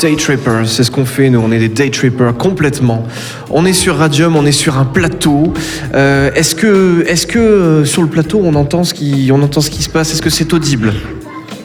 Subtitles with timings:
[0.00, 0.16] Day
[0.64, 3.06] c'est ce qu'on fait, nous, on est des Day Trippers complètement.
[3.50, 5.52] On est sur Radium, on est sur un plateau.
[5.94, 9.60] Euh, est-ce que, est que euh, sur le plateau, on entend ce qui, on entend
[9.60, 10.12] ce qui se passe?
[10.12, 10.94] Est-ce que c'est audible?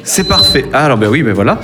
[0.03, 0.65] C'est parfait.
[0.73, 1.61] Ah, alors ben oui, ben voilà.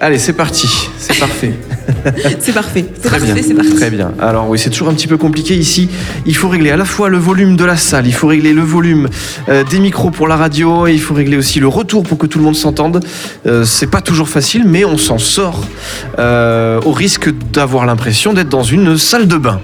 [0.00, 0.68] Allez, c'est parti,
[0.98, 1.54] c'est parfait.
[2.40, 2.84] c'est parfait.
[3.00, 3.74] C'est parfait, c'est parti.
[3.74, 4.12] Très bien.
[4.20, 5.88] Alors oui, c'est toujours un petit peu compliqué ici.
[6.26, 8.62] Il faut régler à la fois le volume de la salle, il faut régler le
[8.62, 9.08] volume
[9.48, 12.26] euh, des micros pour la radio, et il faut régler aussi le retour pour que
[12.26, 13.04] tout le monde s'entende.
[13.46, 15.64] Euh, c'est pas toujours facile, mais on s'en sort
[16.18, 19.60] euh, au risque d'avoir l'impression d'être dans une salle de bain.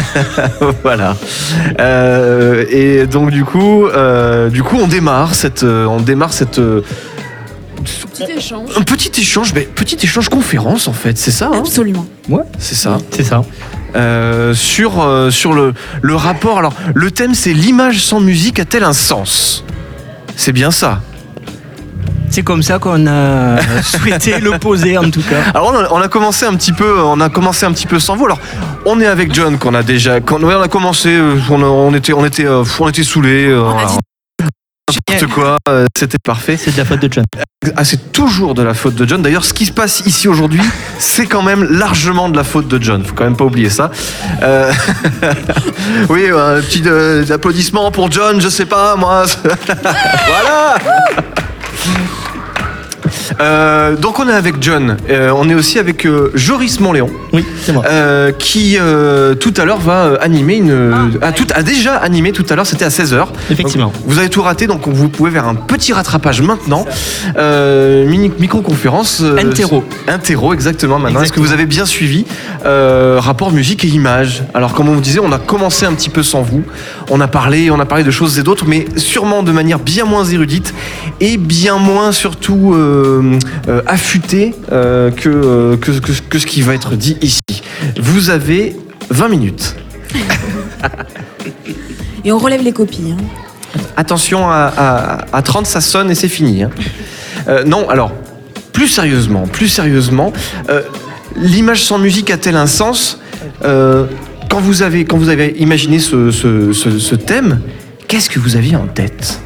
[0.82, 1.16] voilà.
[2.70, 3.86] Et donc du coup,
[4.50, 6.60] du coup, on démarre cette, on démarre cette
[7.84, 8.70] Petit échange.
[8.76, 11.50] un petit échange, mais petit échange conférence en fait, c'est ça.
[11.52, 12.06] hein Absolument.
[12.58, 12.98] c'est ça.
[13.10, 13.42] C'est ça.
[13.96, 16.58] Euh, sur euh, sur le, le rapport.
[16.58, 19.64] Alors, le thème, c'est l'image sans musique a-t-elle un sens?
[20.36, 21.00] C'est bien ça.
[22.30, 25.42] C'est comme ça qu'on a souhaité le poser en tout cas.
[25.54, 27.98] Alors, on a, on a commencé un petit peu, on a commencé un petit peu
[27.98, 28.26] sans vous.
[28.26, 28.38] Alors,
[28.84, 31.94] on est avec John qu'on a déjà, ouais, on a commencé, euh, on, a- on
[31.94, 33.46] était, on était, on était saoulés.
[33.48, 33.96] euh, On a dit-
[34.88, 36.56] N'importe quoi, euh, c'était parfait.
[36.56, 37.24] C'est de la faute de John.
[37.76, 39.20] Ah, c'est toujours de la faute de John.
[39.22, 40.62] D'ailleurs, ce qui se passe ici aujourd'hui,
[40.98, 43.04] c'est quand même largement de la faute de John.
[43.04, 43.90] Faut quand même pas oublier ça.
[44.42, 44.72] Euh,
[46.08, 48.40] oui, un petit euh, applaudissement pour John.
[48.40, 49.24] Je sais pas, moi.
[49.44, 50.76] voilà.
[53.40, 57.44] Euh, donc on est avec John, Euh, on est aussi avec euh, Joris Montléon, Oui,
[57.62, 57.84] c'est moi.
[57.88, 61.18] euh, qui euh, tout à l'heure va animer une...
[61.22, 63.26] a, tout, a déjà animé tout à l'heure, c'était à 16h.
[63.50, 63.92] Effectivement.
[64.06, 66.84] Vous avez tout raté, donc vous pouvez faire un petit rattrapage maintenant.
[67.36, 69.20] Euh, mini micro-conférence.
[69.22, 69.84] euh, Interro.
[70.08, 71.22] Interro, exactement, maintenant.
[71.22, 72.24] Est-ce que vous avez bien suivi
[72.66, 74.42] euh, rapport musique et image?
[74.54, 76.62] Alors, comme on vous disait, on a commencé un petit peu sans vous.
[77.10, 80.04] On a parlé, on a parlé de choses et d'autres, mais sûrement de manière bien
[80.04, 80.74] moins érudite
[81.20, 83.27] et bien moins surtout euh,
[83.68, 87.40] euh, affûtée euh, que, euh, que, que, que ce qui va être dit ici.
[88.00, 88.76] Vous avez
[89.10, 89.76] 20 minutes.
[92.24, 93.12] Et on relève les copies.
[93.12, 93.16] hein.
[93.96, 96.62] Attention, à, à- à 30, ça sonne et c'est fini.
[96.62, 96.70] hein.
[97.48, 98.12] Euh, non, alors,
[98.72, 100.32] plus sérieusement, plus sérieusement,
[100.68, 100.82] euh,
[101.36, 103.20] l'image sans musique a-t-elle un sens?
[103.64, 104.06] Euh,
[104.50, 107.60] quand, vous avez, quand vous avez imaginé ce, ce- ce- ce thème,
[108.08, 109.40] qu'est-ce que vous aviez en tête?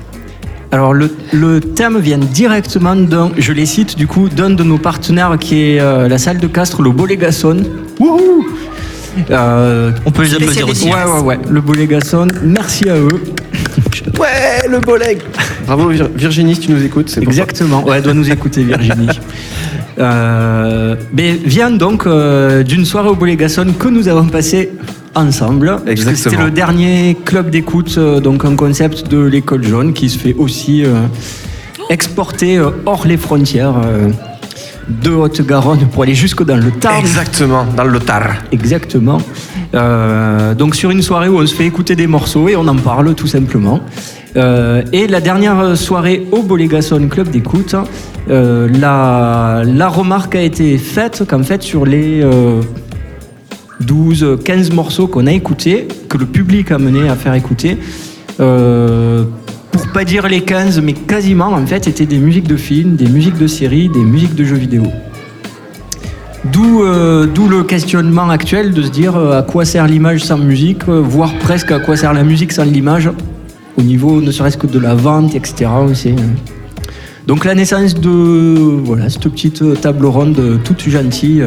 [0.73, 4.79] Alors le, le thème vient directement d'un, je les cite du coup, d'un de nos
[4.79, 7.59] partenaires qui est euh, la salle de Castres, le Bolégason.
[8.01, 8.47] Wouhou
[9.31, 10.87] Euh, On peut les applaudir aussi.
[10.87, 11.39] Ouais, ouais, ouais.
[11.51, 13.09] Le Bolégason, merci à eux.
[14.19, 15.19] Ouais, le boleg
[15.67, 17.23] Bravo Vir- Virginie, si tu nous écoutes, c'est.
[17.23, 17.85] Exactement.
[17.85, 19.09] Ouais, elle doit nous écouter, Virginie.
[19.99, 24.71] Euh, mais vient donc euh, d'une soirée au Bolégason que nous avons passé
[25.15, 25.79] ensemble.
[26.15, 30.35] C'était le dernier club d'écoute, euh, donc un concept de l'école jaune qui se fait
[30.35, 31.03] aussi euh,
[31.91, 34.09] exporter euh, hors les frontières euh,
[34.89, 36.99] de Haute-Garonne pour aller jusque dans le Tarn.
[36.99, 38.35] Exactement, dans le tar.
[38.51, 39.19] Exactement.
[40.59, 43.15] Donc sur une soirée où on se fait écouter des morceaux et on en parle
[43.15, 43.81] tout simplement.
[44.37, 47.75] Et la dernière soirée au Bolégason Club d'écoute,
[48.29, 52.23] la, la remarque a été faite qu'en fait sur les
[53.85, 57.79] 12, 15 morceaux qu'on a écoutés, que le public a mené à faire écouter,
[58.41, 59.25] euh,
[59.71, 63.09] pour pas dire les 15, mais quasiment en fait, étaient des musiques de films, des
[63.09, 64.85] musiques de séries, des musiques de jeux vidéo.
[66.45, 70.89] D'où euh, le questionnement actuel de se dire euh, à quoi sert l'image sans musique,
[70.89, 73.09] euh, voire presque à quoi sert la musique sans l'image,
[73.77, 75.71] au niveau ne serait-ce que de la vente, etc.
[75.71, 76.15] euh.
[77.29, 78.11] Donc la naissance de
[78.85, 81.45] voilà, cette petite table ronde toute gentille,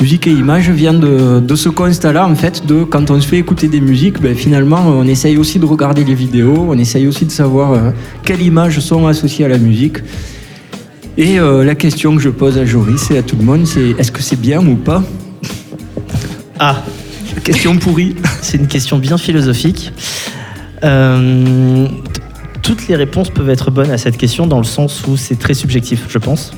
[0.00, 3.38] musique et image, vient de, de ce constat-là, en fait, de quand on se fait
[3.38, 7.26] écouter des musiques, ben, finalement, on essaye aussi de regarder les vidéos, on essaye aussi
[7.26, 7.90] de savoir euh,
[8.24, 9.98] quelles images sont associées à la musique.
[11.16, 13.90] Et euh, la question que je pose à Joris et à tout le monde, c'est
[13.98, 15.02] est-ce que c'est bien ou pas?
[16.60, 16.82] Ah,
[17.48, 18.14] Question pourrie.
[18.42, 19.92] c'est une question bien philosophique.
[20.84, 21.86] Euh,
[22.62, 25.54] toutes les réponses peuvent être bonnes à cette question dans le sens où c'est très
[25.54, 26.52] subjectif, je pense.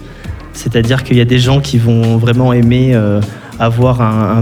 [0.52, 3.20] C'est-à-dire qu'il y a des gens qui vont vraiment aimer euh,
[3.58, 4.40] avoir un,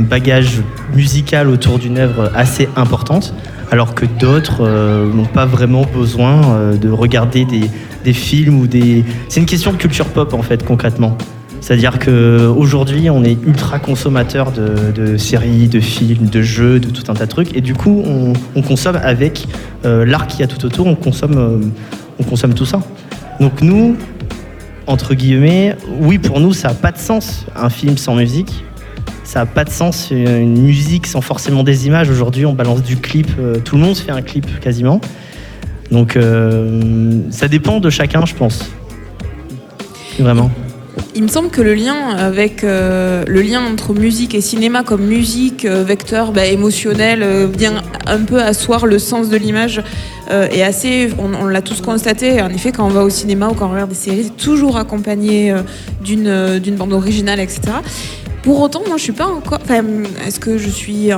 [0.00, 0.62] bagage
[0.94, 3.34] musical autour d'une œuvre assez importante,
[3.70, 9.04] alors que d'autres euh, n'ont pas vraiment besoin euh, de regarder des, films ou des...
[9.28, 11.18] C'est une question de culture pop en fait concrètement.
[11.60, 17.14] C'est-à-dire qu'aujourd'hui, on est ultra consommateur de, séries, de films, de jeux, de tout un
[17.14, 17.56] tas de trucs.
[17.56, 19.48] Et du coup, on, on consomme avec
[19.82, 21.72] l'art qu'il y a tout autour, on consomme,
[22.20, 22.78] on consomme tout ça.
[23.40, 23.96] Donc nous,
[24.86, 28.64] entre guillemets, oui, pour nous, ça n'a pas de sens, un film sans musique.
[29.24, 32.08] Ça n'a pas de sens, une musique sans forcément des images.
[32.08, 35.00] Aujourd'hui, on balance du clip, euh, tout le monde fait un clip quasiment.
[35.90, 38.70] Donc euh, ça dépend de chacun, je pense.
[40.18, 40.50] Vraiment.
[41.14, 45.02] Il me semble que le lien avec euh, le lien entre musique et cinéma comme
[45.02, 49.82] musique euh, vecteur bah, émotionnel euh, vient un peu asseoir le sens de l'image
[50.50, 53.68] et assez on, l'a tous constaté en effet quand on va au cinéma ou quand
[53.68, 55.54] on regarde des séries c'est toujours accompagné
[56.02, 57.60] d'une d'une bande originale etc
[58.42, 59.58] pour autant, moi, je suis pas encore.
[59.60, 59.82] Enfin,
[60.24, 61.10] est-ce que je suis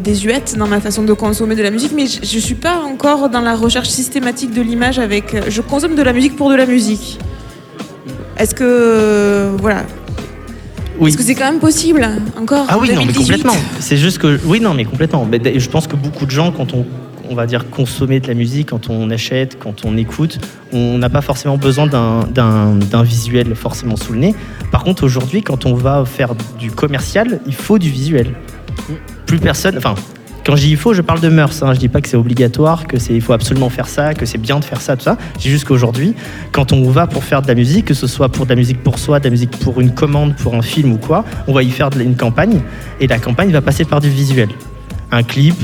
[0.00, 3.30] désuète dans ma façon de consommer de la musique Mais je, je suis pas encore
[3.30, 4.98] dans la recherche systématique de l'image.
[4.98, 7.18] Avec, je consomme de la musique pour de la musique.
[8.38, 9.84] Est-ce que euh, voilà
[10.98, 11.08] Oui.
[11.10, 12.08] Est-ce que c'est quand même possible
[12.40, 13.18] encore Ah oui, non, mais 2018?
[13.42, 13.60] complètement.
[13.80, 14.38] C'est juste que.
[14.44, 15.26] Oui, non, mais complètement.
[15.30, 16.86] Mais je pense que beaucoup de gens, quand on,
[17.28, 20.38] on va dire, consommer de la musique, quand on achète, quand on écoute,
[20.72, 24.34] on n'a pas forcément besoin d'un visuel forcément sous le nez.
[24.70, 28.34] Par contre, aujourd'hui, quand on va faire du commercial, il faut du visuel.
[29.26, 29.76] Plus personne.
[29.78, 29.94] Enfin.
[30.46, 31.62] Quand je dis il faut, je parle de mœurs.
[31.62, 31.74] Hein.
[31.74, 34.38] Je dis pas que c'est obligatoire, que c'est il faut absolument faire ça, que c'est
[34.38, 35.18] bien de faire ça, tout ça.
[35.36, 36.14] Je dis juste qu'aujourd'hui,
[36.52, 38.82] quand on va pour faire de la musique, que ce soit pour de la musique
[38.82, 41.62] pour soi, de la musique pour une commande, pour un film ou quoi, on va
[41.62, 42.60] y faire une campagne
[43.00, 44.48] et la campagne va passer par du visuel.
[45.12, 45.56] Un clip,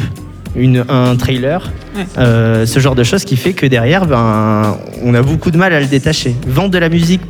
[0.55, 2.05] une, un trailer, Ouais.
[2.19, 5.73] euh, ce genre de choses qui fait que derrière, ben, on a beaucoup de mal
[5.73, 6.35] à le détacher.
[6.47, 7.21] Vendre de la musique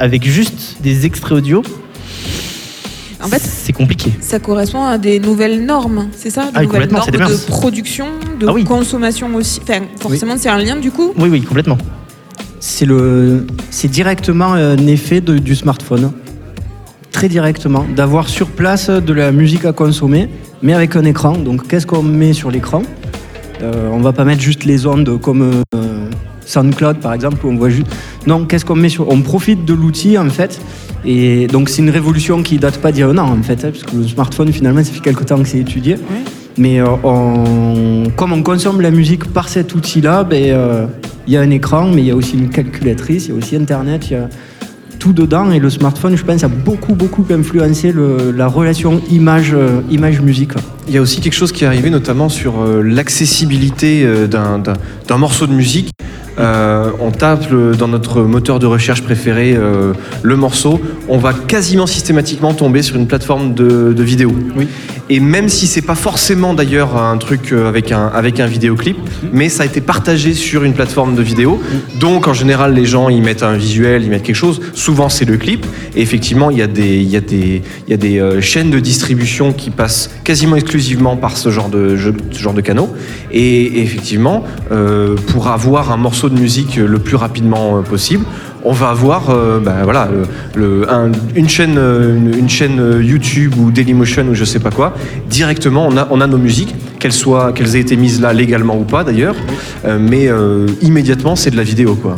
[0.00, 1.62] avec juste des extraits audio,
[3.28, 4.10] En fait, c'est compliqué.
[4.20, 6.44] ça correspond à des nouvelles normes, c'est ça?
[6.44, 8.06] Des Ah nouvelles complètement, c'est normes des de production,
[8.40, 8.64] de Ah oui.
[8.64, 9.60] consommation aussi.
[9.62, 11.12] Enfin, forcément, c'est un lien du coup?
[11.18, 11.76] Oui, oui, complètement.
[12.58, 16.10] C'est le, c'est directement un effet de- du smartphone,
[17.12, 20.30] très directement, d'avoir sur place de la musique à consommer,
[20.62, 21.32] mais avec un écran.
[21.36, 22.82] Donc, qu'est-ce qu'on met sur l'écran?
[23.60, 25.62] Euh, On va pas mettre juste les ondes comme euh,
[26.52, 27.86] SoundCloud par exemple, où on voit juste.
[28.26, 30.60] Non, qu'est-ce qu'on met sur On profite de l'outil en fait.
[31.04, 33.64] Et donc, c'est une révolution qui date pas d'il y a un an en fait,
[33.64, 35.96] hein, parce que le smartphone finalement, ça fait quelque temps que c'est étudié.
[36.56, 40.86] Mais euh, on- comme on consomme la musique par cet outil-là, ben, euh,
[41.28, 43.36] il y a un écran, mais il y a aussi une calculatrice, il y a
[43.36, 44.28] aussi Internet, il y a
[44.98, 45.52] tout dedans.
[45.52, 50.50] Et le smartphone, je pense, a beaucoup, beaucoup influencé le- la relation image, euh, image-musique.
[50.88, 55.16] Il y a aussi quelque chose qui est arrivé, notamment sur euh, l'accessibilité euh, d'un
[55.18, 55.90] morceau de musique.
[56.38, 59.92] Euh, on tape dans notre moteur de recherche préféré euh,
[60.22, 64.32] le morceau, on va quasiment systématiquement tomber sur une plateforme de, vidéo.
[65.10, 68.96] Et même si c'est pas forcément d'ailleurs un truc euh, avec un, avec un vidéoclip,
[69.32, 71.60] mais ça a été partagé sur une plateforme de vidéo.
[71.98, 74.60] Donc en général, les gens ils mettent un visuel, ils mettent quelque chose.
[74.74, 75.64] Souvent c'est le clip.
[75.96, 78.40] Et effectivement, il y a des, il y a des, il y a des euh,
[78.42, 82.60] chaînes de distribution qui passent quasiment exclusivement par ce genre de, jeu- ce genre de
[82.60, 82.94] canaux.
[83.32, 88.24] Et, effectivement, euh, pour avoir un morceau de musique le plus rapidement euh, possible,
[88.64, 90.08] on va avoir euh, ben voilà,
[90.54, 94.94] le- un- une, chaîne, une, une chaîne YouTube ou Dailymotion ou je sais pas quoi.
[95.28, 99.04] Directement, on a, nos musiques, qu'elles soient, qu'elles aient été mises là légalement ou pas
[99.04, 99.36] d'ailleurs,
[99.84, 102.16] Euh, mais euh, immédiatement c'est de la vidéo quoi.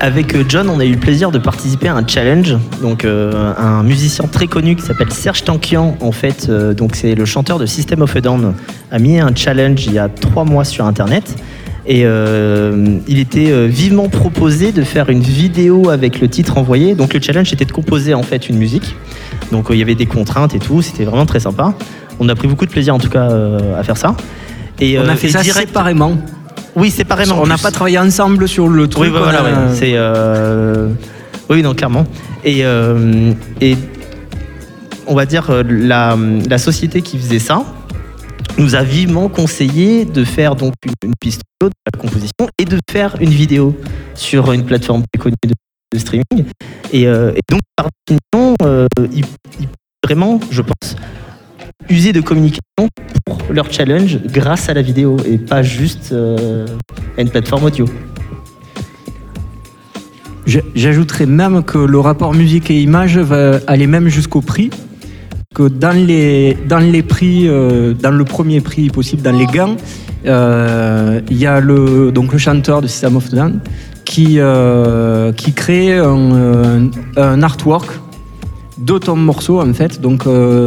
[0.00, 2.56] Avec euh, John, on a eu le plaisir de participer à un challenge.
[2.82, 7.58] Donc, un musicien très connu qui s'appelle Serge Tankian, en fait, donc c'est le chanteur
[7.58, 8.54] de System of a Down,
[8.92, 11.36] a mis un challenge il y a trois mois sur Internet.
[11.88, 16.94] Et euh, il était euh, vivement proposé de faire une vidéo avec le titre envoyé.
[16.96, 18.96] Donc, le challenge était de composer en fait une musique.
[19.52, 20.82] Donc, euh, il y avait des contraintes et tout.
[20.82, 21.74] C'était vraiment très sympa.
[22.18, 23.28] On a pris beaucoup de plaisir en tout cas
[23.78, 24.16] à faire ça.
[24.80, 26.16] Et, on a fait et ça direct- séparément.
[26.74, 27.36] Oui, séparément.
[27.38, 29.04] en on n'a pas travaillé ensemble sur le truc.
[29.04, 29.74] Oui, bah, voilà, on a- ouais.
[29.74, 29.92] c'est.
[29.94, 30.88] euh,
[31.48, 32.04] Oui, non, clairement.
[32.44, 33.76] Et, euh, et
[35.06, 36.16] on va dire, la,
[36.50, 37.62] la société qui faisait ça
[38.58, 42.78] nous a vivement conseillé de faire donc une, une piste de la composition et de
[42.90, 43.76] faire une vidéo
[44.14, 46.44] sur une plateforme connue de, streaming.
[46.92, 49.24] Et, euh, et donc, par définition, euh, ils,
[49.60, 49.68] ils
[50.04, 50.96] vraiment, je pense,
[51.88, 52.88] user de communication
[53.24, 56.66] pour leur challenge grâce à la vidéo et pas juste euh,
[57.16, 57.86] à une plateforme audio.
[60.46, 64.70] J'ajouterais même que le rapport musique et image va aller même jusqu'au prix.
[65.56, 69.74] Que dans les, dans les prix, euh, dans le premier prix possible, dans les gants,
[70.26, 73.60] euh, il y a le, donc le chanteur de System of Down
[74.04, 76.90] qui, euh, qui crée un,
[77.42, 77.88] artwork
[78.76, 79.98] de ton morceau en fait.
[79.98, 80.24] Donc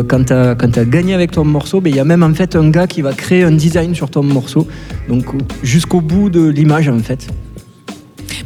[0.07, 2.71] quand tu as, gagné avec ton morceau, ben, il y a même en fait un
[2.71, 4.67] gars qui va créer un design sur ton morceau.
[5.07, 5.25] Donc
[5.61, 7.27] jusqu'au bout de l'image en fait.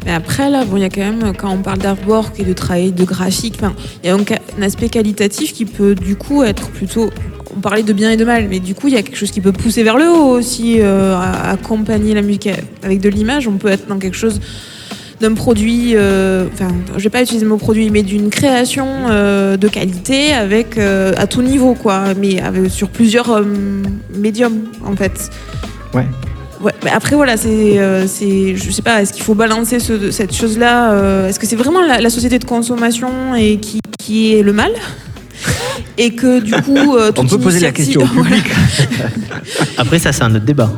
[0.06, 2.54] Mais après, là, bon, il y a quand même, quand on parle d'artwork et de
[2.54, 3.60] travail de graphique,
[4.04, 7.10] il y a un, aspect qualitatif qui peut du coup être plutôt.
[7.56, 9.32] On parlait de bien et de mal, mais du coup, il y a quelque chose
[9.32, 12.50] qui peut pousser vers le haut aussi, euh, accompagner la musique
[12.82, 13.48] avec de l'image.
[13.48, 14.40] On peut être dans quelque chose
[15.22, 19.56] d'un produit, euh, enfin, je vais pas utiliser le mot produit, mais d'une création euh,
[19.56, 23.42] de qualité avec à tout niveau, quoi, mais sur plusieurs
[24.16, 25.30] médiums, en fait.
[25.94, 26.08] Ouais.
[26.64, 30.12] Ouais, mais après voilà, c'est, euh, c'est, je sais pas, est-ce qu'il faut balancer ce-
[30.12, 34.34] cette chose-là euh, Est-ce que c'est vraiment la, la société de consommation et qui, qui
[34.36, 34.72] est le mal?
[35.98, 38.46] Et que du coup, euh, On peut poser la question au public.
[39.78, 40.72] Après, ça, c'est un autre débat.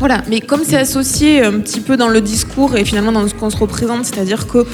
[0.00, 3.34] Voilà, mais comme c'est associé un petit peu dans le discours et finalement dans ce
[3.34, 4.64] qu'on se représente, c'est-à-dire que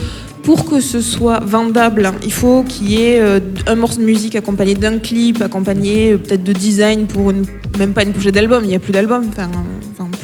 [0.42, 4.36] pour que ce soit vendable, il faut qu'il y ait euh, un morceau de musique
[4.36, 7.46] accompagné d'un clip, accompagné peut-être de design pour une,
[7.78, 9.48] même pas une pochette d'album, il n'y a plus d'album, enfin,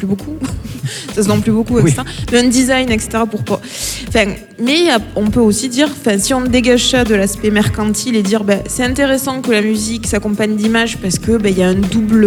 [0.00, 0.36] plus beaucoup,
[1.14, 2.02] ça se vend plus beaucoup, etc.
[2.32, 3.08] Mais un design, etc.
[3.30, 3.60] pour pas.
[4.08, 4.26] Enfin,
[4.62, 8.42] mais on peut aussi dire, enfin, si on dégage ça de l'aspect mercantile et dire,
[8.44, 11.74] ben, c'est intéressant que la musique s'accompagne d'images parce que ben, il y a un
[11.74, 12.26] double,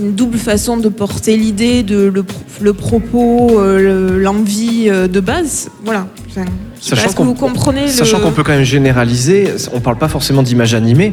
[0.00, 3.78] une double façon de porter l'idée, de le, pro- le propos, euh,
[4.12, 5.68] le- l'envie euh, de base.
[5.84, 6.06] Voilà.
[6.30, 6.46] Enfin,
[6.80, 7.88] Sachant que qu'on- vous comprenez le...
[7.88, 11.12] Sachant qu'on peut quand même généraliser, on parle pas forcément d'images animées.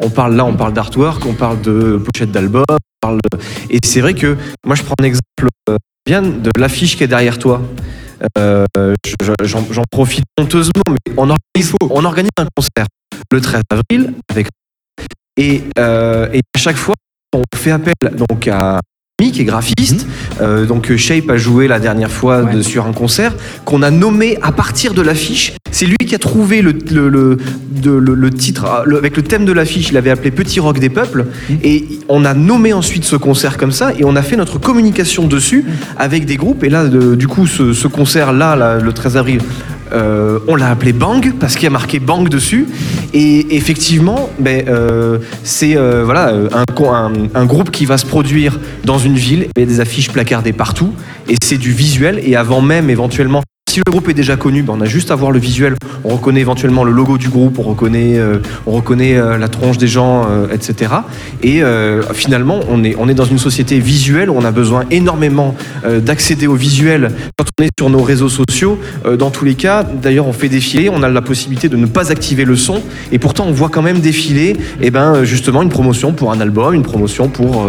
[0.00, 2.64] On parle là, on parle d'artwork, on parle de pochette d'album,
[3.00, 3.18] parle
[3.70, 5.22] et c'est vrai que moi je prends un exemple
[5.70, 7.62] euh, bien de l'affiche qui est derrière toi.
[8.38, 8.64] Euh,
[9.22, 12.86] je- J'en profite honteusement, mais on organise, un concert
[13.32, 14.48] le 13 avril avec
[15.36, 16.94] et, euh, et à chaque fois
[17.34, 18.80] on fait appel donc à
[19.22, 20.06] qui est graphiste,
[20.42, 23.32] euh, donc Shape a joué la dernière fois de- sur un concert
[23.64, 25.54] qu'on a nommé à partir de l'affiche.
[25.70, 27.38] C'est lui qui a trouvé le, le, le,
[27.70, 29.88] de- le- le titre ah, avec le thème de l'affiche.
[29.88, 31.24] Il avait appelé Petit Rock des Peuples
[31.64, 35.26] et on a nommé ensuite ce concert comme ça et on a fait notre communication
[35.26, 35.64] dessus
[35.96, 36.62] avec des groupes.
[36.62, 39.40] Et là, de- du coup, ce, ce concert là, le 13 avril.
[39.92, 42.66] Euh, on l'a appelé Bang parce qu'il y a marqué Bang dessus.
[43.12, 48.98] Et effectivement ben, euh, c'est euh, voilà un, un groupe qui va se produire dans
[48.98, 49.48] une ville.
[49.56, 50.92] Il y a des affiches placardées partout.
[51.28, 52.20] Et c'est du visuel.
[52.24, 53.42] Et avant même éventuellement
[53.76, 55.74] si le groupe est déjà connu, ben, on a juste à voir le visuel.
[56.02, 59.76] On reconnaît éventuellement le logo du groupe, on reconnaît, euh, on reconnaît euh, la tronche
[59.76, 60.92] des gens, euh, etc.
[61.42, 64.84] Et euh, finalement, on est, on est dans une société visuelle où on a besoin
[64.90, 65.54] énormément
[65.84, 68.78] euh, d'accéder au visuel quand on est sur nos réseaux sociaux.
[69.04, 71.84] Euh, dans tous les cas, d'ailleurs, on fait défiler, on a la possibilité de ne
[71.84, 72.80] pas activer le son,
[73.12, 76.72] et pourtant, on voit quand même défiler, et ben, justement, une promotion pour un album,
[76.72, 77.66] une promotion pour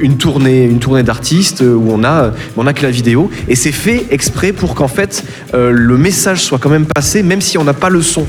[0.00, 3.72] une tournée, une tournée d'artistes où on a, on a que la vidéo, et c'est
[3.72, 5.23] fait exprès pour qu'en fait
[5.54, 8.26] euh, le message soit quand même passé, même si on n'a pas le son.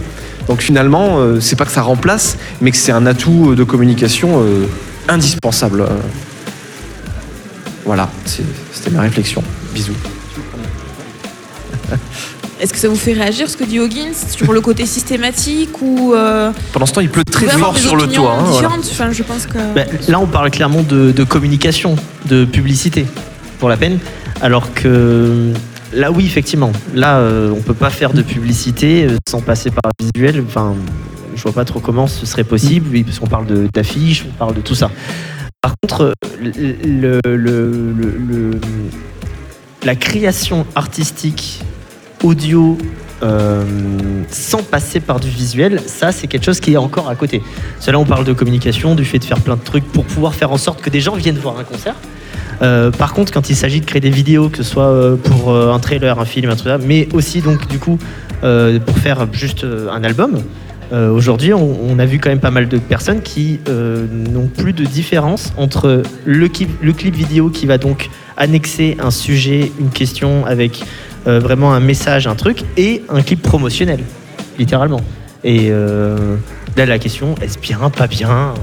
[0.47, 3.63] Donc finalement, euh, c'est pas que ça remplace, mais que c'est un atout euh, de
[3.63, 4.65] communication euh,
[5.07, 5.85] indispensable.
[7.85, 9.43] Voilà, c'était ma réflexion.
[9.73, 9.93] Bisous.
[12.59, 14.13] Est-ce que ça vous fait réagir ce que dit Hoggins?
[14.29, 18.07] Sur le côté systématique ou euh, Pendant ce temps, il pleut très fort sur le
[18.07, 18.31] toit.
[18.31, 18.51] hein, voilà.
[18.69, 18.85] différentes?
[18.91, 19.57] Enfin, je pense que.
[19.75, 23.05] Ben, là, on parle clairement de, de communication, de publicité,
[23.59, 23.99] pour la peine.
[24.41, 25.51] Alors que
[25.93, 26.71] là, oui, effectivement.
[26.93, 30.43] Là, euh, on peut pas faire de publicité euh, sans passer par le visuel.
[30.47, 30.73] Enfin,
[31.35, 34.55] je vois pas trop comment ce serait possible, oui, parce qu'on parle d'affiches, on parle
[34.55, 34.89] de tout ça.
[35.61, 37.19] Par contre, le-
[39.83, 41.61] la création artistique
[42.23, 42.77] audio
[43.23, 43.63] euh,
[44.29, 47.41] sans passer par du visuel, ça c'est quelque chose qui est encore à côté.
[47.79, 50.51] Cela, on parle de communication, du fait de faire plein de trucs pour pouvoir faire
[50.51, 51.95] en sorte que des gens viennent voir un concert.
[52.61, 55.51] Euh, par contre, quand il s'agit de créer des vidéos, que ce soit euh, pour
[55.51, 57.99] euh, un trailer, un film, un truc, mais aussi donc du coup
[58.85, 60.39] pour faire juste un album.
[60.91, 65.51] Aujourd'hui, on, a vu quand même pas mal de personnes qui n'ont plus de différence
[65.57, 70.83] entre le clip, vidéo qui va donc annexer un sujet, une question avec
[71.25, 74.01] vraiment un message, un truc, et un clip promotionnel,
[74.59, 75.01] littéralement.
[75.43, 78.53] Et là, la question, est-ce bien, pas bien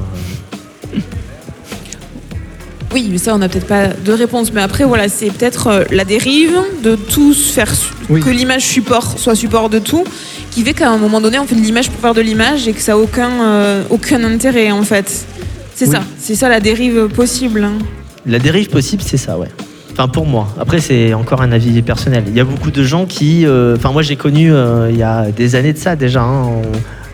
[2.92, 4.52] Oui, mais ça, on n'a peut-être pas de réponse.
[4.52, 7.72] Mais après, voilà, c'est peut-être euh, la dérive de tous faire
[8.10, 8.20] Oui.
[8.20, 10.04] que l'image support soit support de tout,
[10.50, 12.72] qui fait qu'à un moment donné, on fait de l'image pour faire de l'image et
[12.72, 15.26] que ça n'a aucun, euh, aucun intérêt, en fait.
[15.74, 15.92] C'est Oui.
[15.92, 17.64] ça, c'est ça la dérive possible.
[17.64, 17.78] hein.
[18.26, 19.48] La dérive possible, c'est ça, ouais.
[19.92, 20.48] Enfin, pour moi.
[20.60, 22.24] Après, c'est encore un avis personnel.
[22.28, 23.44] Il y a beaucoup de gens qui.
[23.46, 26.22] euh, Enfin, moi, j'ai connu euh, il y a des années de ça déjà.
[26.22, 26.62] hein, on-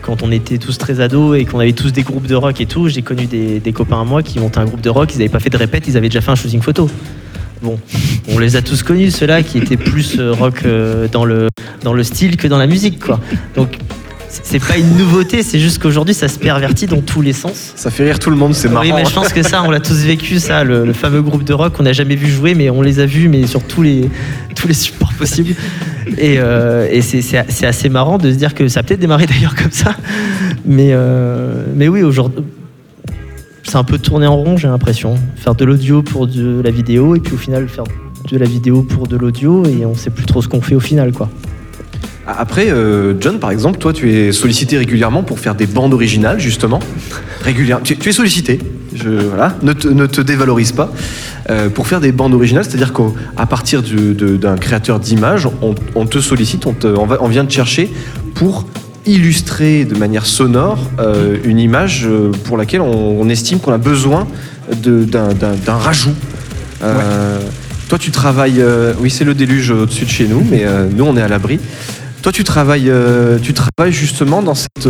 [0.01, 2.65] quand on était tous très ados et qu'on avait tous des groupes de rock et
[2.65, 5.17] tout, j'ai connu des, des copains à moi qui montaient un groupe de rock, ils
[5.19, 6.89] n'avaient pas fait de répète, ils avaient déjà fait un shooting photo.
[7.61, 7.77] Bon,
[8.29, 11.49] on les a tous connus, ceux-là qui étaient plus euh, rock euh, dans, le,
[11.83, 13.19] dans le style que dans la musique, quoi.
[13.55, 13.77] Donc,
[14.29, 17.73] c'est c'est pas une nouveauté, c'est juste qu'aujourd'hui, ça se pervertit dans tous les sens.
[17.75, 18.85] Ça fait rire tout le monde, c'est marrant.
[18.85, 21.43] Oui, mais je pense que ça, on l'a tous vécu, ça, le, le fameux groupe
[21.43, 23.81] de rock qu'on n'a jamais vu jouer, mais on les a vus, mais sur tous
[23.81, 24.09] les,
[24.55, 25.55] tous les supports possibles.
[26.17, 29.71] Et, euh, c'est- assez marrant de se dire que ça a peut-être démarré d'ailleurs comme
[29.71, 29.95] ça.
[30.65, 32.43] Mais, euh, mais oui, aujourd'hui,
[33.63, 35.15] c'est un peu tourné en rond, j'ai l'impression.
[35.35, 37.83] Faire de l'audio pour de la vidéo, et puis au final, faire
[38.29, 40.79] de la vidéo pour de l'audio, et on sait plus trop ce qu'on fait au
[40.79, 41.29] final, quoi.
[42.27, 46.39] Après, euh, John, par exemple, toi, tu es sollicité régulièrement pour faire des bandes originales,
[46.39, 46.79] justement.
[47.41, 47.83] Régulièrement.
[47.83, 48.59] Tu es sollicité.
[49.01, 50.91] Je, voilà, ne te, ne te dévalorise pas,
[51.49, 52.65] euh, pour faire des bandes originales.
[52.65, 57.27] C'est-à-dire qu'à partir d'un créateur d'images, on, on te sollicite, on, te- on va- on
[57.27, 57.91] vient te chercher
[58.35, 58.65] pour
[59.05, 63.77] illustrer de manière sonore euh, une image euh, pour laquelle on, on estime qu'on a
[63.77, 64.27] besoin
[64.83, 66.13] d'un rajout.
[66.83, 67.39] Euh,
[67.87, 68.59] Toi, tu travailles.
[68.61, 70.65] euh, oui, c'est le déluge au-dessus de chez nous, mais
[70.95, 71.59] nous, on est à l'abri.
[72.21, 72.91] Toi, tu travailles,
[73.41, 74.87] tu travailles justement dans cette,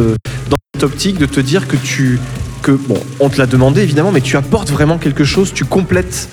[0.49, 2.19] dans cette optique de te dire que tu,
[2.61, 6.29] que bon, on te l'a demandé évidemment, mais tu apportes vraiment quelque chose, tu complètes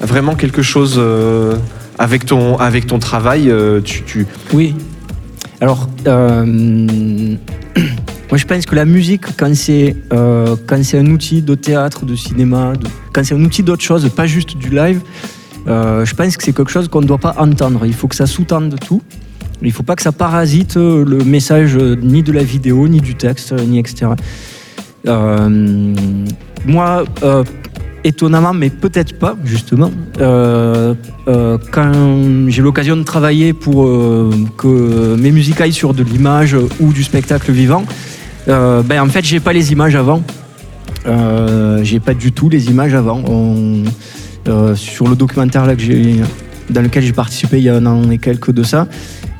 [0.00, 1.56] vraiment quelque chose euh,
[1.98, 3.50] avec ton, avec ton travail.
[3.50, 4.74] euh, tu, Oui.
[5.60, 6.44] Alors, euh,
[8.30, 12.14] moi je pense que la musique, quand c'est quand c'est un outil de théâtre, de
[12.14, 12.74] cinéma,
[13.12, 15.00] quand c'est un outil d'autre chose, pas juste du live,
[15.66, 17.84] je pense que c'est quelque chose qu'on ne doit pas entendre.
[17.86, 19.02] Il faut que ça sous-tende tout.
[19.60, 23.16] Il ne faut pas que ça parasite le message ni de la vidéo, ni du
[23.16, 24.12] texte, ni etc.
[25.06, 25.94] Euh,
[26.66, 27.44] moi, euh,
[28.04, 29.90] étonnamment, mais peut-être pas, justement,
[30.20, 30.94] euh,
[31.70, 31.92] quand
[32.48, 33.84] j'ai l'occasion de travailler pour
[34.56, 37.84] que mes musiques aillent sur de l'image ou du spectacle vivant,
[38.46, 40.22] ben, en fait, j'ai pas les images avant.
[41.82, 43.22] J'ai pas du tout les images avant.
[44.74, 46.16] Sur le documentaire là, que j'ai-
[46.70, 48.86] dans lequel j'ai participé il y a un an et quelques de ça,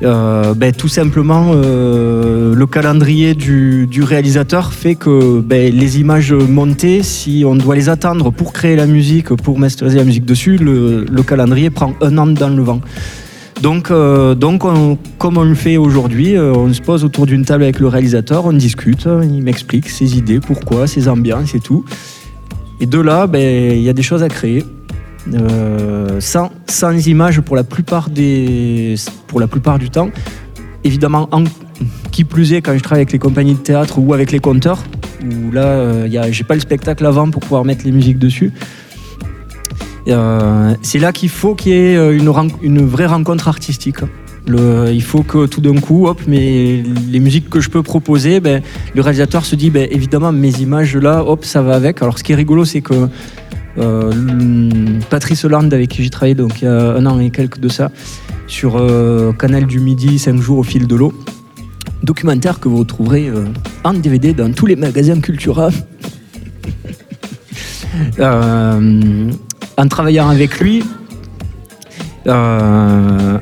[0.01, 7.03] euh, ben, tout simplement, euh, le calendrier du, réalisateur fait que ben, les images montées,
[7.03, 11.03] si on doit les attendre pour créer la musique, pour masteriser la musique dessus, le,
[11.05, 12.79] le calendrier prend un an dans le vent.
[13.61, 17.63] Donc, euh, donc on- comme on le fait aujourd'hui, on se pose autour d'une table
[17.63, 21.83] avec le réalisateur, on discute, il m'explique ses idées, pourquoi, ses ambiances et tout.
[22.79, 24.63] Et de là, ben, il y a des choses à créer.
[25.33, 26.51] Euh, sans,
[27.07, 28.95] images pour la plupart des
[29.27, 30.09] pour la plupart du temps.
[30.83, 31.43] Évidemment en-
[32.11, 34.83] qui plus est quand je travaille avec les compagnies de théâtre ou avec les conteurs
[35.23, 38.51] où là euh, j'ai pas le spectacle avant pour pouvoir mettre les musiques dessus.
[40.07, 42.17] Euh, c'est là qu'il faut qu'il y ait euh,
[42.61, 43.97] une, vraie rencontre artistique.
[44.47, 48.63] Il faut que tout d'un coup, hop, mais les musiques que je peux proposer, ben,
[48.95, 52.01] le réalisateur se dit, ben, évidemment, mes images là, hop, ça va avec.
[52.01, 53.09] Alors, ce qui est rigolo, c'est que
[55.09, 57.69] Patrice Hollande, avec qui j'ai travaillé donc, il y a un an et quelques de
[57.69, 57.91] ça,
[58.47, 61.13] sur euh, Canal du Midi, 5 jours au fil de l'eau,
[62.03, 63.45] documentaire que vous retrouverez euh,
[63.83, 65.69] en DVD dans tous les magasins Cultura.
[68.19, 69.31] Euh,
[69.77, 70.83] en travaillant avec lui,
[72.27, 73.39] euh,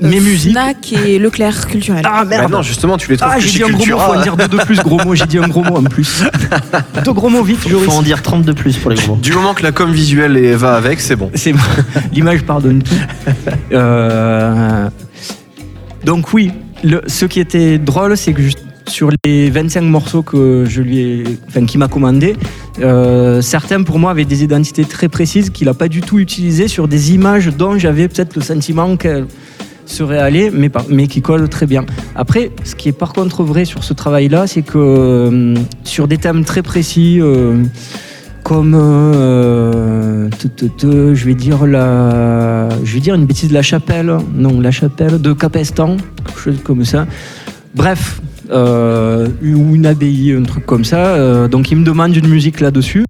[0.00, 0.52] mes musiques.
[0.52, 2.02] Fnac et Leclerc culturel.
[2.06, 2.52] Ah Bah merde!
[2.52, 4.06] non, justement, tu les trouves Ah, j'ai dit un gros mot, Cultura.
[4.06, 6.22] faut en dire deux de plus, gros mot, j'ai dit un gros mot en plus.
[7.04, 7.88] Deux gros mots vite, Il faut Joris.
[7.94, 9.16] en dire 30 de plus pour les gros.
[9.16, 11.30] Du moment que la com visuelle va avec, c'est bon.
[11.34, 11.58] C'est bon.
[12.12, 12.94] L'image pardonne tout.
[13.72, 14.88] Euh,
[16.04, 18.58] donc oui, le- ce qui était drôle, c'est que juste
[18.88, 22.34] sur les 25 morceaux que je lui ai, enfin, qu'il m'a commandé,
[22.80, 26.66] euh, certains pour moi avaient des identités très précises qu'il n'a pas du tout utilisées
[26.66, 29.26] sur des images dont j'avais peut-être le sentiment qu'elles
[29.90, 31.84] seraient allées, mais, qui collent très bien.
[32.14, 36.18] Après, ce qui est par contre vrai sur ce travail-là, c'est que euh, sur des
[36.18, 37.62] thèmes très précis, euh,
[38.42, 40.28] comme euh,
[40.70, 45.32] je vais dire la je vais dire une bêtise la chapelle non la chapelle de
[45.32, 47.06] Capestan quelque chose comme ça.
[47.74, 51.48] Bref ou une abbaye un truc comme ça.
[51.48, 53.04] Donc il me demande une musique là-dessus.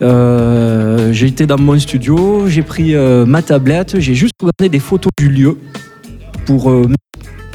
[0.00, 2.94] J'ai été dans mon studio j'ai pris
[3.26, 5.56] ma tablette j'ai juste regardé des photos du lieu
[6.46, 6.88] pour euh,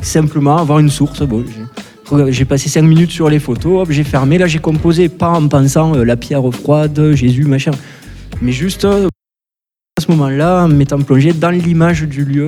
[0.03, 1.43] simplement avoir une source bon,
[2.29, 4.37] j'ai- passé 5 minutes sur les photos, j'ai fermé.
[4.37, 7.71] Là, j'ai composé pas en pensant euh, la pierre froide, Jésus, machin,
[8.41, 9.07] mais juste euh,
[9.97, 12.47] à ce moment-là, en m'étant plongé dans l'image du lieu.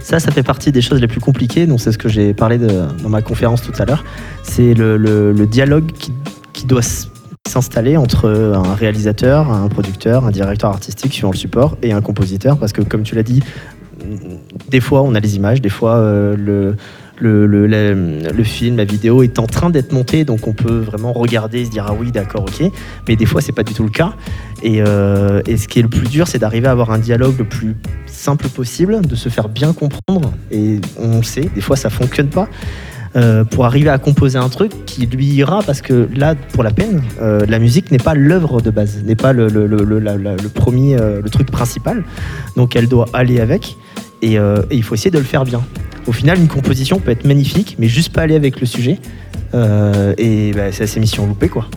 [0.00, 1.66] Ça, ça fait partie des choses les plus compliquées.
[1.66, 4.04] Donc, c'est ce que j'ai parlé dans ma conférence tout à l'heure.
[4.42, 5.90] C'est le, dialogue
[6.52, 6.82] qui, doit
[7.46, 12.58] s'installer entre un réalisateur, un producteur, un directeur artistique suivant le support et un compositeur.
[12.58, 13.42] Parce que, comme tu l'as dit,
[14.68, 16.76] des fois on a les images, des fois euh,
[17.16, 21.64] le, film, la vidéo est en train d'être monté, donc on peut vraiment regarder et
[21.64, 22.70] se dire ah oui d'accord ok,
[23.08, 24.14] mais des fois c'est pas du tout le cas.
[24.62, 27.36] Et, euh, et ce qui est le plus dur, c'est d'arriver à avoir un dialogue
[27.38, 30.32] le plus simple possible, de se faire bien comprendre.
[30.50, 32.48] Et on sait, des fois ça fonctionne pas.
[33.16, 36.72] Euh, pour arriver à composer un truc qui lui ira parce que là pour la
[36.72, 39.46] peine euh, la musique n'est pas l'œuvre de base n'est pas le,
[40.52, 42.02] premier euh, le truc principal.
[42.56, 43.76] Donc elle doit aller avec
[44.20, 44.38] et,
[44.70, 45.62] il faut essayer de le faire bien.
[46.06, 48.98] Au final une composition peut être magnifique mais juste pas aller avec le sujet
[50.18, 51.68] et bah, c'est assez mission loupée quoi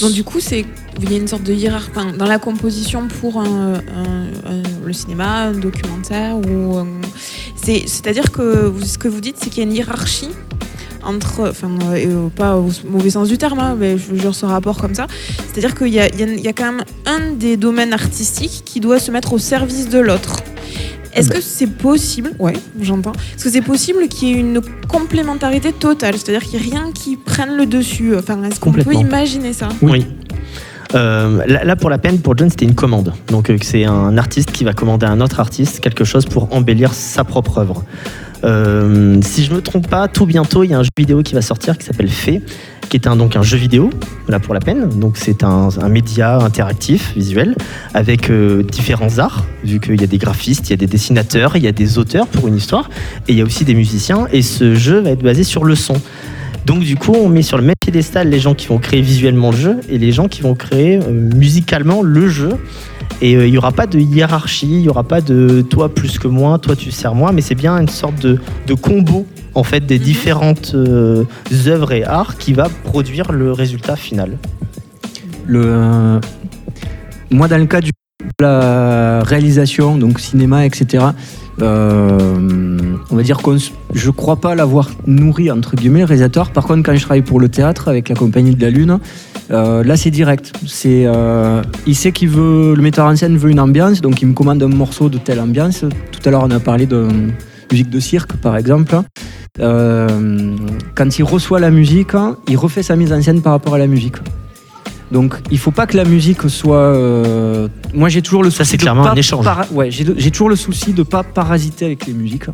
[0.00, 0.64] Donc du coup, c'est
[1.00, 6.36] il y a une sorte de hiérarchie dans la composition pour le cinéma, un documentaire
[6.36, 6.84] ou
[7.62, 10.28] c'est-à-dire que ce que vous dites, c'est qu'il y a une hiérarchie
[11.02, 14.44] entre, enfin, euh, euh, pas au mauvais sens du terme, hein, mais je dire ce
[14.44, 15.06] rapport comme ça.
[15.52, 19.32] C'est-à-dire qu'il y y a quand même un des domaines artistiques qui doit se mettre
[19.32, 20.36] au service de l'autre.
[21.14, 21.34] Est-ce Bah.
[21.36, 23.12] que c'est possible Ouais, j'entends.
[23.36, 26.92] Est-ce que c'est possible qu'il y ait une complémentarité totale C'est-à-dire qu'il n'y ait rien
[26.92, 29.68] qui prenne le dessus Enfin, est-ce qu'on peut imaginer ça?
[29.82, 30.06] Oui.
[30.94, 33.12] Euh, là, là, pour la peine, pour John, c'était une commande.
[33.28, 36.52] Donc, euh, c'est un artiste qui va commander à un autre artiste quelque chose pour
[36.54, 37.84] embellir sa propre œuvre.
[38.42, 41.34] Euh, si je me trompe pas, tout bientôt, il y a un jeu vidéo qui
[41.34, 42.42] va sortir qui s'appelle Fée,
[42.90, 43.88] qui est un, donc un jeu vidéo,
[44.28, 44.88] là pour la peine.
[44.98, 47.56] Donc, c'est un, média interactif, visuel,
[47.94, 51.56] avec euh, différents arts, vu qu'il y a des graphistes, il y a des dessinateurs,
[51.56, 52.90] il y a des auteurs pour une histoire,
[53.28, 54.26] et il y a aussi des musiciens.
[54.32, 56.00] Et ce jeu va être basé sur le son.
[56.66, 59.50] Donc du coup, on met sur le même piédestal les gens qui vont créer visuellement
[59.50, 62.50] le jeu et les gens qui vont créer euh, musicalement le jeu.
[63.22, 66.18] Et euh, il n'y aura pas de hiérarchie, il n'y aura pas de toi plus
[66.18, 69.62] que moi, toi tu sers moi, mais c'est bien une sorte de, de combo en
[69.62, 70.04] fait des Mhm.
[70.04, 71.24] différentes euh,
[71.66, 74.38] œuvres et arts qui va produire le résultat final.
[75.46, 76.20] Le, euh,
[77.30, 77.90] moi, dans le cas du,
[78.40, 81.04] la réalisation, donc cinéma, etc.,
[81.62, 82.78] euh,
[83.10, 86.50] on va dire s- je crois pas l'avoir nourri entre guillemets le réalisateur.
[86.52, 88.98] Par contre, quand je travaille pour le théâtre avec la compagnie de la Lune,
[89.50, 90.52] euh, là c'est direct.
[90.66, 94.28] C'est, euh, il sait qu'il veut, le metteur en scène veut une ambiance, donc il
[94.28, 95.80] me commande un morceau de telle ambiance.
[96.12, 97.08] Tout à l'heure, on a parlé de
[97.70, 98.96] musique de cirque, par exemple.
[99.58, 102.12] Quand il reçoit la musique,
[102.48, 104.16] il refait sa mise en scène par rapport à la musique.
[105.10, 106.76] Donc, il faut pas que la musique soit.
[106.76, 108.58] euh, Moi, j'ai toujours le souci.
[108.58, 109.44] Ça, c'est de clairement pas un échange.
[109.44, 112.46] para- Ouais, j'ai j'ai toujours le souci de pas parasiter avec les musiques.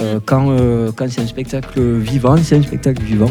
[0.00, 3.30] Euh, quand euh, quand c'est un spectacle vivant, c'est un spectacle vivant.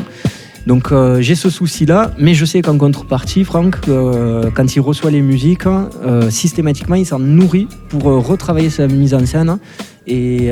[0.68, 5.12] Donc, euh, j'ai ce souci-là, mais je sais qu'en contrepartie, Franck, euh, quand il reçoit
[5.12, 9.60] les musiques, euh, systématiquement, il s'en nourrit pour retravailler sa mise en scène
[10.08, 10.52] et,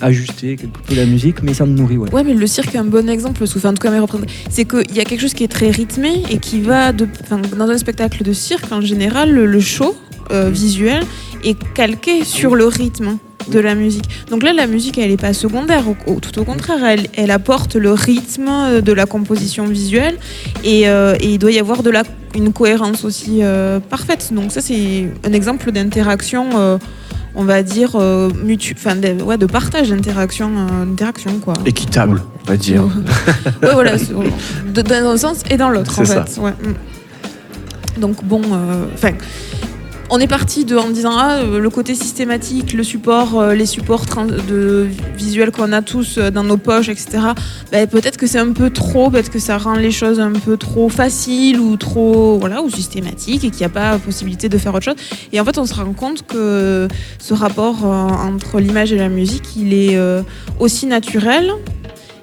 [0.00, 2.14] ajuster quelque peu la musique, mais il s'en nourrit, ouais.
[2.14, 4.32] Ouais, mais le cirque est un bon exemple, sous- mes représentants.
[4.48, 7.08] c'est qu'il y a quelque chose qui est très rythmé et qui va, de,
[7.58, 9.96] dans un spectacle de cirque, en général, le, show
[10.30, 11.02] visuel
[11.42, 13.18] est calqué sur le rythme
[13.50, 14.04] de la musique.
[14.30, 17.30] Donc là, la musique, elle n'est pas secondaire, au- au- tout au contraire, elle, elle
[17.30, 20.16] apporte le rythme euh, de la composition visuelle
[20.64, 22.02] et, euh, et il doit y avoir de la,
[22.34, 24.28] une cohérence aussi euh, parfaite.
[24.32, 26.46] Donc ça, c'est un exemple d'interaction.
[26.56, 26.78] euh,
[27.34, 27.90] on va dire
[28.44, 30.50] mutu- de, ouais, de partage d'interaction
[30.86, 32.82] d'interaction quoi Équitable, on va dire.
[33.62, 36.24] Ouais, voilà, dans un sens et dans l'autre, en ça.
[36.24, 36.40] fait.
[36.40, 36.52] ouais.
[37.98, 38.40] Donc bon,
[38.94, 39.12] enfin,
[40.10, 44.06] on est parti en disant ah, euh, le côté systématique, le support, euh, les supports
[44.48, 47.18] de visuels qu'on a tous euh, dans nos poches, etc.
[47.72, 50.56] Ben, peut-être que c'est un peu trop, peut-être que ça rend les choses un peu
[50.56, 54.74] trop faciles ou trop, voilà, ou systématiques et qu'il n'y a pas possibilité de faire
[54.74, 54.96] autre chose.
[55.32, 59.56] Et en fait, on se rend compte que ce rapport entre l'image et la musique,
[59.56, 59.98] il est
[60.58, 61.52] aussi naturel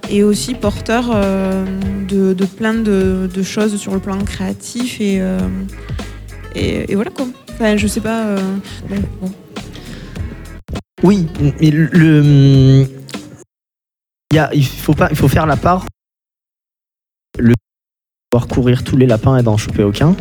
[0.09, 1.15] et aussi porteur
[2.07, 5.21] de, plein de, choses sur le plan créatif et
[6.95, 7.27] voilà quoi.
[7.59, 8.25] Je sais pas.
[8.27, 8.37] euh.
[11.03, 12.85] Oui, mais le,
[14.31, 15.85] il, y a- il faut pas, il faut faire la part.
[17.37, 17.53] Le
[18.31, 20.15] pouvoir courir tous les lapins et d'en choper aucun,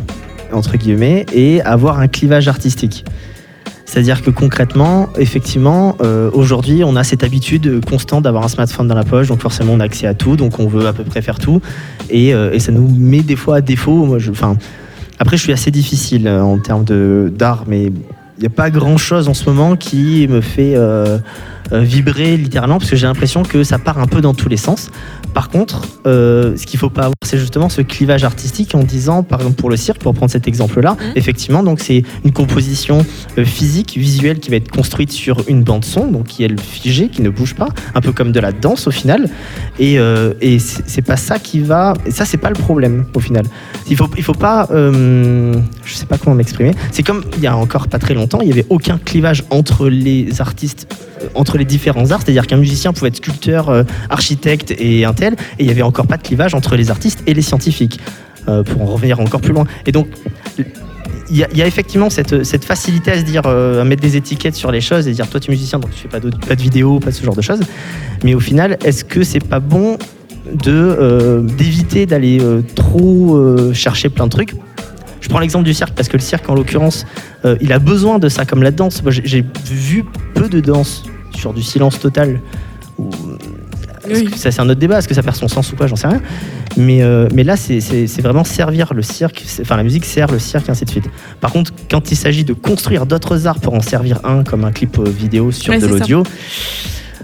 [0.51, 3.03] entre guillemets, et avoir un clivage artistique.
[3.85, 8.95] C'est-à-dire que concrètement, effectivement, euh, aujourd'hui, on a cette habitude constante d'avoir un smartphone dans
[8.95, 11.21] la poche, donc forcément on a accès à tout, donc on veut à peu près
[11.21, 11.61] faire tout,
[12.09, 14.05] et, euh, ça nous met des fois à défaut.
[14.05, 14.31] Moi, je,
[15.19, 16.85] après, je suis assez difficile euh, en termes
[17.29, 21.19] d'art, mais il n'y a pas grand chose en ce moment qui me fait euh,
[21.71, 24.89] vibrer littéralement parce que j'ai l'impression que ça part un peu dans tous les sens.
[25.33, 29.23] Par contre, euh, ce qu'il faut pas avoir, c'est justement ce clivage artistique en disant,
[29.23, 31.11] par exemple pour le cirque, pour prendre cet exemple-là, Mhm.
[31.15, 33.05] effectivement, donc c'est une composition
[33.37, 37.09] euh, physique, visuelle qui va être construite sur une bande son, donc qui est figée,
[37.09, 39.29] qui ne bouge pas, un peu comme de la danse au final.
[39.79, 43.19] Et, euh, et c'est pas ça qui va, et ça c'est pas le problème au
[43.19, 43.45] final.
[43.89, 46.73] Il faut, il faut pas, euh, je sais pas comment m'exprimer.
[46.91, 49.89] C'est comme il y a encore pas très longtemps, il y avait aucun clivage entre
[49.89, 52.21] les artistes, euh, entre les différents arts.
[52.23, 55.81] C'est-à-dire qu'un musicien pouvait être sculpteur, euh, architecte et un tel, et il y avait
[55.81, 57.99] encore pas de clivage entre les artistes et les scientifiques.
[58.47, 59.63] euh, pour en revenir encore plus loin.
[59.87, 60.07] Et donc
[61.31, 64.71] il y, a- effectivement cette, facilité à se dire, euh, à mettre des étiquettes sur
[64.71, 66.61] les choses et dire toi tu es musicien donc tu fais pas de, pas de
[66.61, 67.61] vidéo, pas ce genre de choses.
[68.23, 69.97] Mais au final, est-ce que c'est pas bon
[70.53, 74.53] de euh, d'éviter d'aller euh, trop euh, chercher plein de trucs?
[75.21, 77.07] Je prends l'exemple du cirque parce que le cirque en l'occurrence
[77.45, 81.03] euh, il a besoin de ça comme la danse Moi, j'ai vu peu de danse
[81.35, 82.41] sur du silence total
[82.97, 83.09] Ou-
[84.07, 84.25] est-ce Oui.
[84.31, 85.95] que ça c'est un autre débat est-ce que ça perd son sens ou pas j'en
[85.95, 86.21] sais rien.
[86.77, 87.79] Mais, euh, mais là c'est-
[88.21, 91.09] vraiment servir le cirque enfin la musique sert le cirque et ainsi de suite.
[91.41, 94.71] Par contre quand il s'agit de construire d'autres arts pour en servir un comme un
[94.71, 96.23] clip euh, vidéo sur Ouais, de l'audio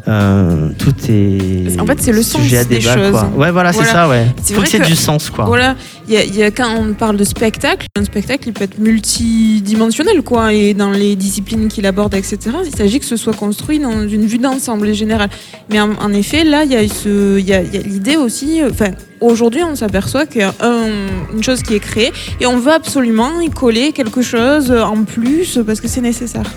[0.08, 1.80] Euh, tout est.
[1.80, 3.12] En fait, c'est le sens à des débat, choses.
[3.12, 3.30] quoi.
[3.36, 4.26] Ouais, voilà, c'est ça, ouais.
[4.42, 5.46] C'est vrai que c'est du sens, quoi.
[5.46, 5.76] Voilà,
[6.08, 8.80] il y a, y a- quand on parle de spectacle, un spectacle il peut être
[8.80, 12.38] multidimensionnel quoi, et dans les disciplines qu'il aborde, etc.
[12.66, 15.30] Il s'agit que ce soit construit dans une vue d'ensemble générale.
[15.70, 17.82] Mais en, en effet, là, il y a, ce- il y a, il y a
[17.82, 18.62] l'idée aussi.
[18.70, 22.58] Enfin, aujourd'hui, on s'aperçoit qu'il y a un- une chose qui est créée et on
[22.58, 26.50] veut absolument y coller quelque chose en plus parce que c'est nécessaire.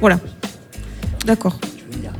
[0.00, 0.18] Voilà.
[1.26, 1.58] D'accord.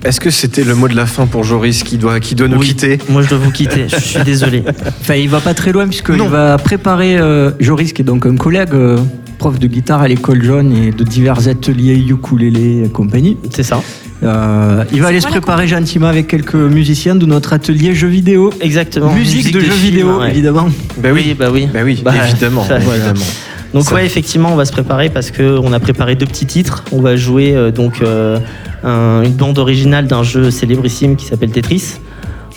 [0.05, 2.59] Est-ce que c'était le mot de la fin pour Joris qui doit, qui doit nous
[2.59, 2.69] Oui.
[2.69, 3.87] quitter Moi, je dois vous quitter.
[3.89, 4.63] Je suis désolé.
[5.01, 6.29] Enfin, il va pas très loin puisqu'il Non.
[6.29, 8.99] va préparer euh, Joris, qui est donc un collègue, euh,
[9.39, 13.37] prof de guitare à l'école jaune et de divers ateliers ukulélé et compagnie.
[13.51, 13.83] C'est ça.
[14.23, 18.51] Euh, il va aller se préparer gentiment avec quelques musiciens de notre atelier jeux vidéo.
[18.61, 19.13] Exactement.
[19.15, 20.31] Musique, de jeux films, vidéo, ouais.
[20.31, 20.69] évidemment.
[20.99, 21.69] Ben Oui, bah oui.
[21.73, 22.65] Ben oui, Bah, évidemment.
[22.65, 22.99] ça, voilà.
[23.07, 23.27] évidemment.
[23.73, 26.45] Donc Ça- ouais, effectivement, on va se préparer parce que on a préparé deux petits
[26.47, 26.85] titres.
[26.93, 28.39] On va jouer euh, donc euh,
[28.85, 31.99] un- une bande originale d'un jeu célébrissime qui s'appelle Tetris.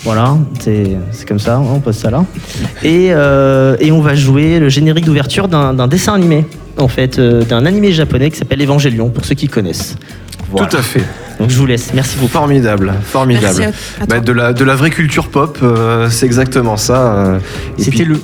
[0.03, 2.25] Voilà, c'est c'est comme ça, on pose ça là.
[2.83, 6.45] Et, euh, et on va jouer le générique d'ouverture d'un d'un dessin animé,
[6.77, 9.95] en fait, euh, d'un animé japonais qui s'appelle Evangelion, pour ceux qui connaissent.
[10.51, 10.67] Voilà.
[10.67, 11.03] Tout à fait.
[11.39, 12.33] Donc je vous laisse, merci beaucoup.
[12.33, 13.55] Formidable, formidable.
[13.59, 17.13] Merci à, à Bah, de, la, de la vraie culture pop, euh, c'est exactement ça.
[17.15, 17.39] euh.
[17.77, 18.21] C'était puis- le,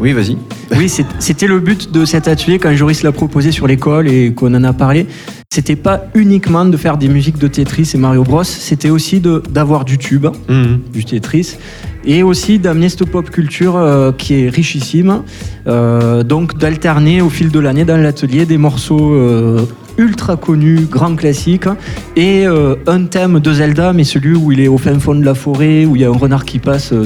[0.00, 0.36] Oui, vas-y.
[0.76, 4.54] oui, c'était le but de cet atelier quand Joris l'a proposé sur l'école et qu'on
[4.54, 5.06] en a parlé.
[5.52, 8.44] C'était pas uniquement de faire des musiques de Tetris et Mario Bros.
[8.44, 10.80] C'était aussi d'avoir du tube, Mhm.
[10.92, 11.56] du Tetris,
[12.04, 15.22] et aussi d'amener cette pop culture euh, qui est richissime.
[15.66, 19.66] Euh, donc d'alterner au fil de l'année dans l'atelier des morceaux euh,
[19.98, 21.68] ultra connus, grands classiques,
[22.16, 25.24] et euh, un thème de Zelda, mais celui où il est au fin fond de
[25.26, 26.92] la forêt, où il y a un renard qui passe.
[26.94, 27.04] euh,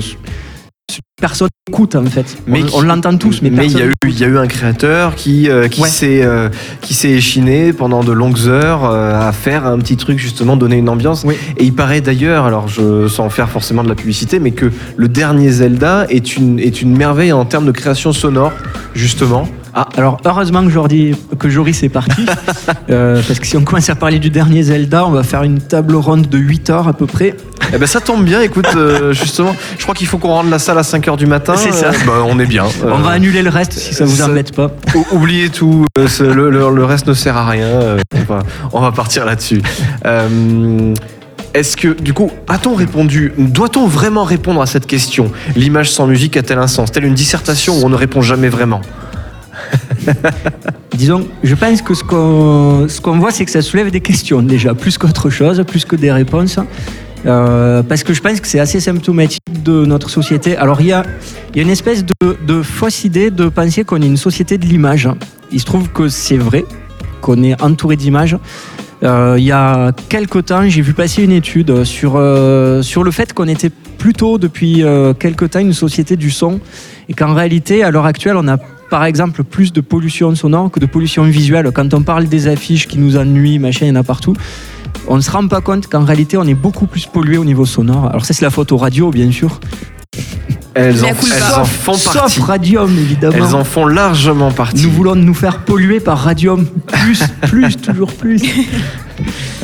[1.20, 2.37] personne n'écoute en fait.
[2.47, 5.14] Mais on l'entend tous, mais, il y, a eu, il y a eu un créateur
[5.14, 5.88] qui, euh, qui Ouais.
[5.88, 6.49] s'est euh,
[6.83, 10.77] qui s'est échiné pendant de longues heures euh, à faire un petit truc justement donner
[10.77, 11.23] une ambiance.
[11.25, 11.35] Oui.
[11.57, 15.09] Et il paraît d'ailleurs, alors je sans faire forcément de la publicité, mais que le
[15.09, 18.53] dernier Zelda est une est une merveille en termes de création sonore
[18.94, 19.49] justement.
[19.77, 22.25] Ah, alors heureusement que Jordi, que Joris est parti,
[22.91, 25.61] euh, parce que si on commence à parler du dernier Zelda, on va faire une
[25.61, 27.35] table ronde de 8 heures à peu près.
[27.73, 28.41] Eh ben ça tombe bien.
[28.41, 31.27] Écoute, euh, justement, je crois qu'il faut qu'on rende la salle à 5 heures du
[31.27, 31.55] matin.
[31.57, 31.89] C'est ça.
[31.89, 32.65] Euh, bah, on est bien.
[32.85, 34.71] on va annuler le reste si ça vous embête pas.
[34.95, 37.97] Ou- Oubliez tout, le, le- le reste ne sert à rien.
[38.15, 38.39] on, va,
[38.73, 39.61] on va partir là-dessus.
[41.55, 45.31] Est-ce que, du coup, a-t-on répondu Doit-on vraiment répondre à cette question?
[45.55, 46.91] L'image sans musique a-t-elle un sens?
[46.91, 48.81] Telle une dissertation où on ne répond jamais vraiment
[50.95, 54.43] Disons, je pense que ce qu'on ce qu'on voit, c'est que ça soulève des questions
[54.43, 56.59] déjà, plus qu'autre chose, plus que des réponses.
[57.27, 60.57] Euh, parce que je pense que c'est assez symptomatique de notre société.
[60.57, 61.05] Alors il y a,
[61.55, 64.67] y a une espèce de, de fausse idée de penser qu'on est une société de
[64.67, 65.09] l'image.
[65.51, 66.65] Il se trouve que c'est vrai,
[67.23, 68.37] qu'on est entouré d'images.
[69.03, 73.11] Euh, il y a quelque temps, j'ai vu passer une étude sur, euh, sur le
[73.11, 76.61] fait qu'on était plutôt depuis euh, quelque temps une société du son
[77.09, 78.57] et qu'en réalité, à l'heure actuelle, on a
[78.95, 81.69] par exemple plus de pollution sonore que de pollution visuelle.
[81.75, 84.35] Quand on parle des affiches qui nous ennuient, machin, il y en a partout.
[85.09, 87.67] On ne se rend pas compte qu'en réalité, on est beaucoup plus pollué au niveau
[87.67, 88.07] sonore.
[88.07, 89.59] Alors ça, c'est la faute aux radios, bien sûr.
[90.75, 91.15] Elles, en, elles
[91.65, 92.41] font Sauf partie.
[92.41, 93.35] Radium, évidemment.
[93.37, 94.83] Elles en font largement partie.
[94.85, 96.67] Nous voulons nous faire polluer par Radium.
[96.89, 98.43] Plus, plus, toujours plus.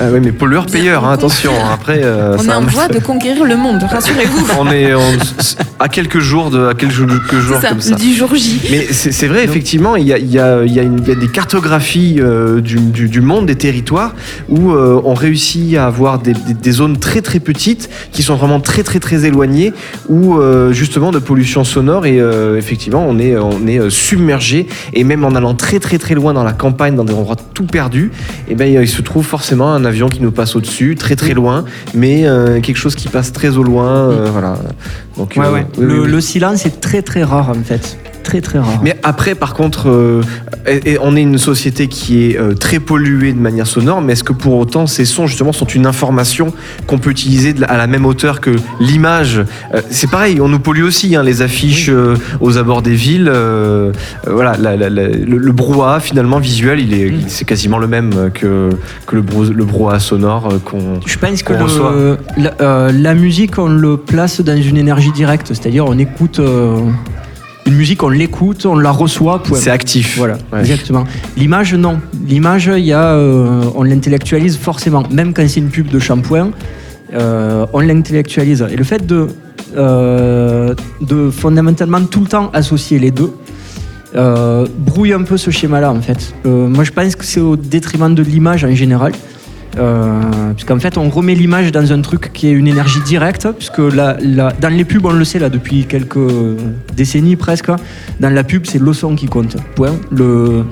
[0.01, 1.53] Ah oui, mais pollueur-payeur, hein, attention.
[1.71, 4.47] Après, euh, On est en a- voie de conquérir le monde, rassurez-vous.
[4.59, 5.01] on est on-
[5.81, 7.91] à quelques jours de à quelques jours, quelques jours C'est ça, comme ça.
[7.91, 8.61] le 10 jour J.
[8.71, 11.09] Mais c'est vrai, effectivement, il y a, il y a- il y a une- il
[11.09, 14.15] y a des cartographies euh, du, du- du monde, des territoires,
[14.49, 18.37] où euh, on réussit à avoir des, des- des zones très très petites, qui sont
[18.37, 19.73] vraiment très très très éloignées,
[20.09, 24.67] où euh, justement de pollution sonore, et euh, effectivement, on est, on est euh, submergé,
[24.93, 27.65] et même en allant très très très loin dans la campagne, dans des endroits tout
[27.65, 28.11] perdus,
[28.51, 31.65] et ben il se trouve forcément un avion qui nous passe au-dessus, très très loin,
[31.95, 34.59] mais euh, quelque chose qui passe très au loin, euh, voilà.
[35.17, 35.67] Donc, Ouais, ouais.
[35.79, 36.11] oui, le, oui, oui.
[36.11, 37.97] le silence est très très rare en fait.
[38.31, 38.81] Très très rare.
[38.85, 40.23] Mais après, par contre, euh,
[40.65, 44.13] et- et on est une société qui est euh, très polluée de manière sonore, mais
[44.13, 46.53] est-ce que pour autant ces sons justement sont une information
[46.87, 49.45] qu'on peut utiliser de la- à la même hauteur que l'image?
[49.75, 51.91] Euh, C'est pareil, on nous pollue aussi, hein, les affiches
[52.41, 53.31] aux abords des villes.
[54.27, 57.89] voilà, la- la- la- le, le brouhaha finalement visuel, il est, il- c'est quasiment le
[57.89, 58.71] même que,
[59.07, 61.01] que le, brou- le brouhaha sonore qu'on.
[61.05, 61.93] Je pense que qu'on le- reçoit.
[62.37, 66.41] la, la musique, on le place dans une énergie directe, c'est-à-dire on écoute
[67.67, 69.43] une musique, on l'écoute, on la reçoit.
[69.43, 69.59] point.
[69.59, 70.17] C'est actif.
[70.19, 70.61] Voilà, Ouais.
[70.61, 71.05] exactement.
[71.37, 72.01] L'image, non.
[72.27, 76.51] L'image, il y a, euh, on l'intellectualise forcément, même quand c'est une pub de shampoing,
[77.15, 78.67] euh, on l'intellectualise.
[78.71, 79.27] Et le fait de,
[79.77, 83.33] euh, de fondamentalement tout le temps associer les deux.
[84.79, 86.35] brouille un peu ce schéma-là en fait.
[86.45, 89.13] Moi je pense que c'est au détriment de l'image en général.
[89.79, 93.79] Euh, puisqu'en fait, on remet l'image dans un truc qui est une énergie directe, puisque
[93.79, 96.19] la, dans les pubs, on le sait là depuis quelques
[96.97, 97.71] décennies presque,
[98.19, 99.57] dans la pub, c'est le son qui compte.
[99.77, 99.95] Point.
[100.11, 100.65] Le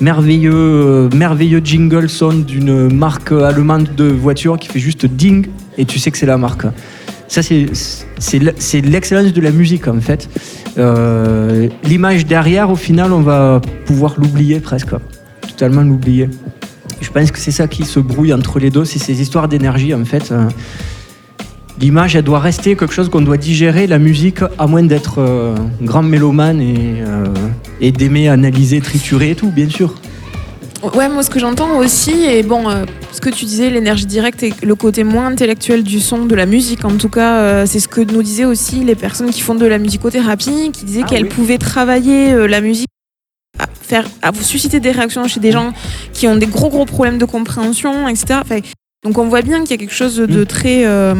[0.00, 5.46] merveilleux, merveilleux jingle son d'une marque allemande de voiture qui fait juste ding,
[5.78, 6.66] et tu sais que c'est la marque.
[7.28, 10.28] Ça, c'est l'excellence de la musique, en fait.
[10.78, 14.94] Euh, L'image derrière, au final, on va pouvoir l'oublier presque.
[15.42, 16.28] Totalement l'oublier.
[17.00, 19.94] Je pense que c'est ça qui se brouille entre les deux, c'est ces histoires d'énergie,
[19.94, 20.32] en fait.
[20.32, 20.48] Euh,
[21.78, 25.54] L'image, elle doit rester quelque chose qu'on doit digérer, la musique, à moins d'être euh,
[25.82, 27.26] grand mélomane et, euh,
[27.82, 29.94] et d'aimer analyser, triturer et tout, bien sûr.
[30.94, 34.42] Ouais, moi ce que j'entends aussi, et bon, euh, ce que tu disais, l'énergie directe
[34.42, 37.80] et le côté moins intellectuel du son, de la musique en tout cas, euh, c'est
[37.80, 41.08] ce que nous disaient aussi les personnes qui font de la musicothérapie, qui disaient Ah
[41.08, 41.28] qu'elles oui.
[41.28, 42.88] pouvaient travailler euh, la musique
[43.86, 45.72] faire à vous susciter des réactions chez des gens
[46.12, 48.40] qui ont des gros gros problèmes de compréhension, etc.
[48.42, 48.60] Enfin,
[49.06, 50.46] donc on voit bien qu'il y a quelque chose de Mm.
[50.46, 51.14] très euh,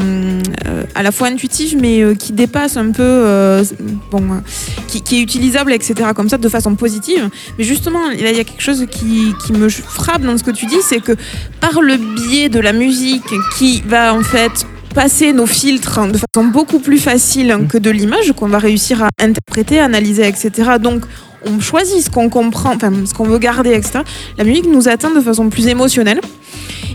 [0.66, 3.62] euh, à la fois intuitif mais euh, qui dépasse un peu
[4.10, 4.42] bon
[4.88, 8.40] qui, qui est utilisable etc comme ça de façon positive mais justement là, il y
[8.40, 11.12] a quelque chose qui, qui me frappe dans ce que tu dis c'est que
[11.60, 14.66] par le biais de la musique qui va en fait
[14.96, 19.08] passer nos filtres de façon beaucoup plus facile que de l'image qu'on va réussir à
[19.22, 20.50] interpréter, analyser, etc.
[20.80, 21.02] Donc
[21.44, 24.00] on choisit ce qu'on comprend, enfin ce qu'on veut garder, etc.
[24.38, 26.20] La musique nous atteint de façon plus émotionnelle.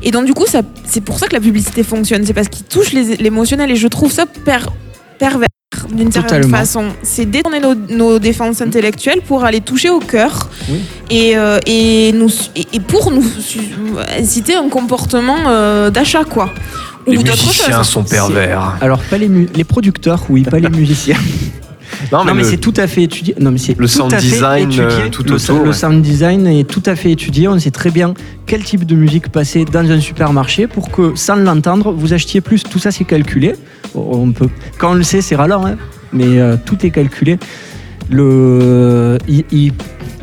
[0.01, 0.45] Et donc du coup,
[0.93, 2.25] c'est pour ça que la publicité fonctionne.
[2.25, 4.65] C'est parce qu'il touche l'émotionnel et je trouve ça per-
[5.19, 5.47] pervers
[5.93, 6.85] d'une certaine façon.
[7.03, 10.79] C'est détourner nos, nos défenses intellectuelles pour aller toucher au cœur Oui.
[11.11, 13.23] et, euh, et, nous, et, et pour nous
[14.19, 16.49] inciter un comportement euh, d'achat, quoi.
[17.07, 18.75] Les Ou musiciens sont pervers.
[18.81, 21.17] Alors, pas les, mu- les producteurs, oui, pas les musiciens.
[22.11, 23.35] Non, mais le- c'est tout à fait étudié.
[23.39, 24.83] Non, mais c'est le tout sound à fait design, étudié.
[24.85, 25.73] euh, tout le, autour, le ouais.
[25.73, 27.47] sound design est tout à fait étudié.
[27.47, 28.13] On sait très bien
[28.45, 32.63] quel type de musique passer dans un supermarché pour que, sans l'entendre, vous achetiez plus.
[32.63, 33.55] Tout ça, c'est calculé.
[33.93, 35.75] On peut, quand on le sait, c'est ralent, hein,
[36.13, 37.37] mais euh, tout est calculé.
[38.09, 39.73] Le, il, il-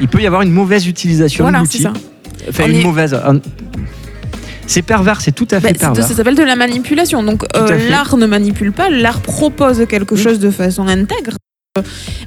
[0.01, 1.87] il peut y avoir une mauvaise utilisation Voilà, de l'outil.
[2.49, 3.15] Enfin, On une est- mauvaise.
[3.15, 3.41] un-
[4.69, 6.05] C'est pervers, c'est tout à fait de- pervers.
[6.07, 7.23] ça s'appelle de la manipulation.
[7.23, 7.89] Donc euh, fait.
[7.91, 10.21] l'art ne manipule pas, l'art propose quelque Oui.
[10.23, 11.33] chose de façon intègre.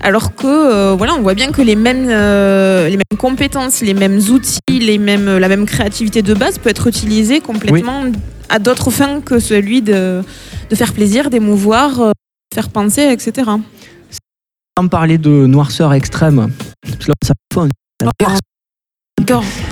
[0.02, 3.94] Alors que euh, voilà, on voit bien que les mêmes, euh, les mêmes compétences, les
[3.94, 8.06] mêmes outils, les mêmes, la même créativité de base peut être utilisée complètement
[8.50, 10.24] à d'autres fins que celui de,
[10.70, 12.12] de faire plaisir, d'émouvoir, euh,
[12.54, 13.50] faire penser, etc.
[14.80, 16.50] Sans parler de noirceur extrême,
[16.82, 17.68] parce que là, ça fond.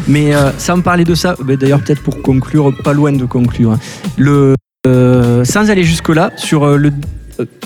[0.08, 4.54] Mais euh, sans parler de ça, d'ailleurs peut-être pour conclure, pas loin de conclure, hein,
[4.88, 6.90] euh, sans aller jusque-là, sur euh,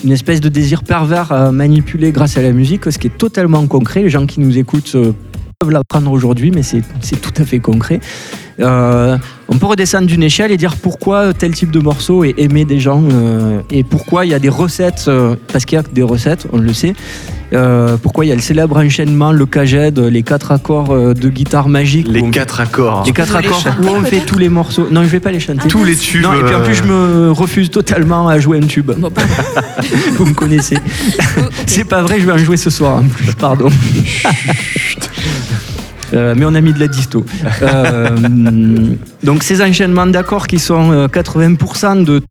[0.04, 3.66] une espèce de désir pervers à manipuler grâce à la musique, ce qui est totalement
[3.68, 4.96] concret, les gens qui nous écoutent
[5.60, 6.82] peuvent l'apprendre aujourd'hui, mais c'est
[7.22, 8.00] tout à fait concret.
[8.60, 9.18] Euh,
[9.50, 12.80] on peut redescendre d'une échelle et dire pourquoi tel type de morceau est aimé des
[12.80, 16.04] gens euh, et pourquoi il y a des recettes, euh, parce qu'il y a des
[16.04, 16.94] recettes, on le sait.
[17.54, 21.70] Euh, pourquoi il y a le célèbre enchaînement, le caged, les quatre accords de guitare
[21.70, 22.08] magique.
[22.08, 23.04] les quatre accords.
[23.06, 24.88] les quatre accords chanter, où on fait tous les morceaux.
[24.90, 25.68] Non, je vais pas les chanter.
[25.68, 26.24] Tous les tubes.
[26.24, 28.92] Non, et puis en plus, je me refuse totalement à jouer un tube.
[28.98, 29.12] Bon.
[30.14, 30.78] Vous me connaissez.
[31.68, 33.70] C'est pas vrai, je vais en jouer ce soir en plus, pardon.
[36.14, 37.26] Euh, mais on a mis de la disto.
[37.62, 38.10] Euh,
[39.24, 42.22] donc ces enchaînements d'accords qui sont euh, 80% de,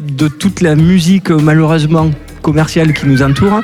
[0.00, 2.10] de toute la musique euh, malheureusement
[2.42, 3.60] commerciale qui nous entoure.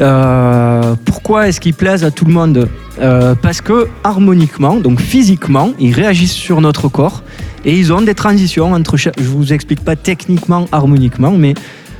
[0.00, 2.68] Euh, pourquoi est-ce qu'ils plaisent à tout le monde?
[3.00, 7.22] Euh, Parce que harmoniquement, donc physiquement, ils réagissent sur notre corps
[7.64, 9.14] et ils ont des transitions entre chaque.
[9.18, 11.54] Je vous explique pas techniquement, harmoniquement, mais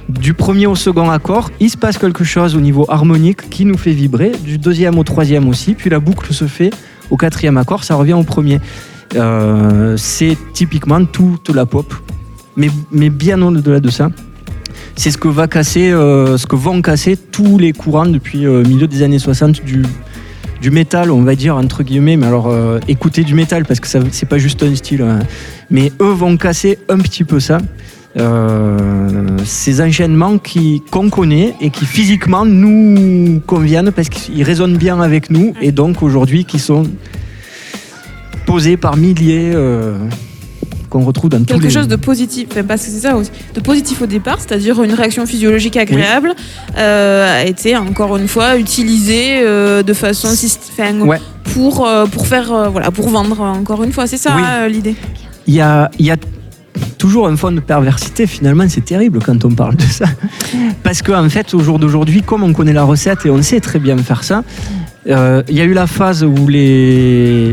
[0.08, 3.78] du premier au second accord, il se passe quelque chose au niveau harmonique qui nous
[3.78, 6.70] fait vibrer, du deuxième au troisième aussi, puis la boucle se fait
[7.10, 8.60] au quatrième accord, ça revient au premier.
[9.16, 11.92] Euh, c'est typiquement toute la pop,
[12.56, 12.68] mais,
[13.10, 14.10] bien au-delà de ça.
[14.96, 19.64] C'est euh, ce que vont casser tous les courants depuis euh, milieu des années 60
[19.64, 19.82] du,
[20.60, 22.16] du métal, on va dire entre guillemets.
[22.16, 25.02] Mais alors, euh, écoutez du métal parce que c'est pas juste un style.
[25.02, 25.20] hein.
[25.70, 27.58] Mais eux vont casser un petit peu ça.
[28.16, 35.00] Euh, ces enchaînements qui qu'on connaît et qui physiquement nous conviennent parce qu'ils résonnent bien
[35.00, 36.84] avec nous et donc aujourd'hui qui sont
[38.46, 39.98] posés par milliers euh,
[40.90, 43.30] qu'on retrouve dans tous quelque les chose de positif, enfin, parce que c'est ça aussi,
[43.52, 46.34] de positif au départ, c'est-à-dire une réaction physiologique agréable,
[46.78, 51.18] euh, a été encore une fois utilisée euh, de façon enfin, Ouais.
[51.52, 54.72] pour euh, pour faire voilà pour vendre encore une fois, c'est ça Oui.
[54.72, 54.94] l'idée?
[55.48, 56.16] il y a, il y a
[57.04, 60.06] toujours un fond de perversité finalement c'est terrible quand on parle de ça
[60.82, 63.60] parce qu'en en fait au jour d'aujourd'hui comme on connaît la recette et on sait
[63.60, 64.42] très bien faire ça
[65.08, 67.52] euh, il y a eu la phase où les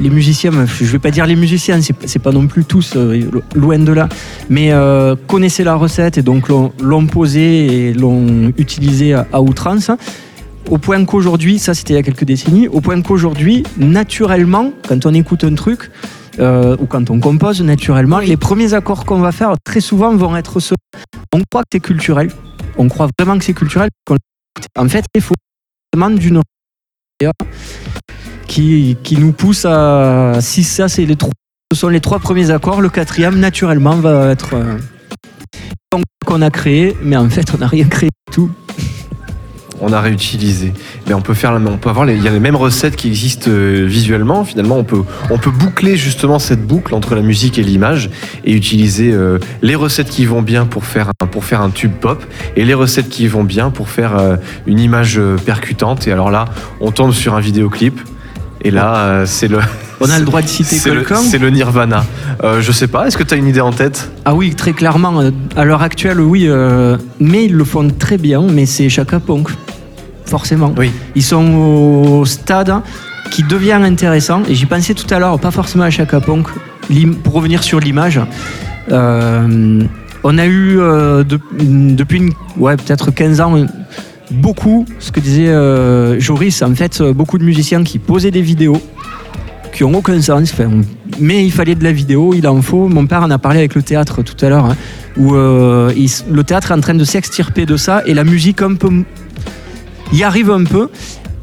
[0.00, 3.78] les musiciens, je vais pas dire les musiciens, c'est, pas non plus tous, euh, loin
[3.78, 4.08] de là,
[4.50, 9.92] mais euh, connaissaient la recette et donc l'ont, posée et l'ont utilisée à outrance.
[10.70, 15.06] Au point qu'aujourd'hui, ça c'était il y a quelques décennies, au point qu'aujourd'hui, naturellement, quand
[15.06, 15.90] on écoute un truc,
[16.38, 20.36] euh, ou quand on compose naturellement, les premiers accords qu'on va faire très souvent vont
[20.36, 20.76] être ceux.
[21.32, 22.30] On croit que c'est culturel.
[22.78, 23.90] On croit vraiment que c'est culturel.
[24.78, 25.34] En fait, il faut
[25.94, 26.40] demande d'une
[28.48, 30.38] qui, qui nous pousse à.
[30.40, 31.32] Si ça, c'est les trois,
[31.72, 34.54] ce sont les trois premiers accords, le quatrième, naturellement, va être.
[34.54, 34.78] euh,
[36.24, 38.50] qu'on a créé, mais en fait, on n'a rien créé du tout.
[39.84, 40.72] On a réutilisé.
[41.08, 43.08] Mais on peut faire, on peut avoir, les- il y a les mêmes recettes qui
[43.08, 44.44] existent euh, visuellement.
[44.44, 48.08] Finalement, on peut, on peut boucler justement cette boucle entre la musique et l'image
[48.44, 51.92] et utiliser euh, les recettes qui vont bien pour faire un, pour faire un tube
[52.00, 52.22] pop
[52.56, 54.36] et les recettes qui vont bien pour faire euh,
[54.68, 56.06] une image percutante.
[56.06, 56.44] Et alors là,
[56.80, 58.00] on tombe sur un vidéoclip.
[58.64, 59.58] Et là, euh, c'est le.
[60.00, 61.04] On a le droit de citer c'est le,
[61.40, 62.04] le Nirvana.
[62.44, 63.08] Euh, je sais pas.
[63.08, 64.08] Est-ce que tu as une idée en tête?
[64.24, 65.20] Ah oui, très clairement.
[65.56, 66.44] À l'heure actuelle, oui.
[66.46, 69.48] euh, mais ils le font très bien, mais c'est Chaka Punk.
[70.26, 70.72] Forcément.
[70.78, 70.90] Oui.
[71.14, 72.72] Ils sont au stade
[73.30, 74.42] qui devient intéressant.
[74.48, 76.46] Et j'y pensais tout à l'heure, pas forcément à Chaka Punk.
[76.90, 78.20] L'im- Pour revenir sur l'image,
[78.90, 79.82] euh,
[80.24, 81.40] on a eu euh, de-
[81.94, 83.66] depuis une- ouais, peut-être 15 ans
[84.30, 88.80] beaucoup, ce que disait euh, Joris, en fait, beaucoup de musiciens qui posaient des vidéos
[89.72, 90.52] qui ont aucun sens.
[90.52, 90.70] Enfin,
[91.20, 92.88] mais il fallait de la vidéo, il en faut.
[92.88, 94.76] Mon père en a parlé avec le théâtre tout à l'heure, hein,
[95.16, 98.60] où euh, il le théâtre est en train de s'extirper de ça et la musique
[98.62, 98.90] un peu
[100.18, 100.88] y arrive un peu.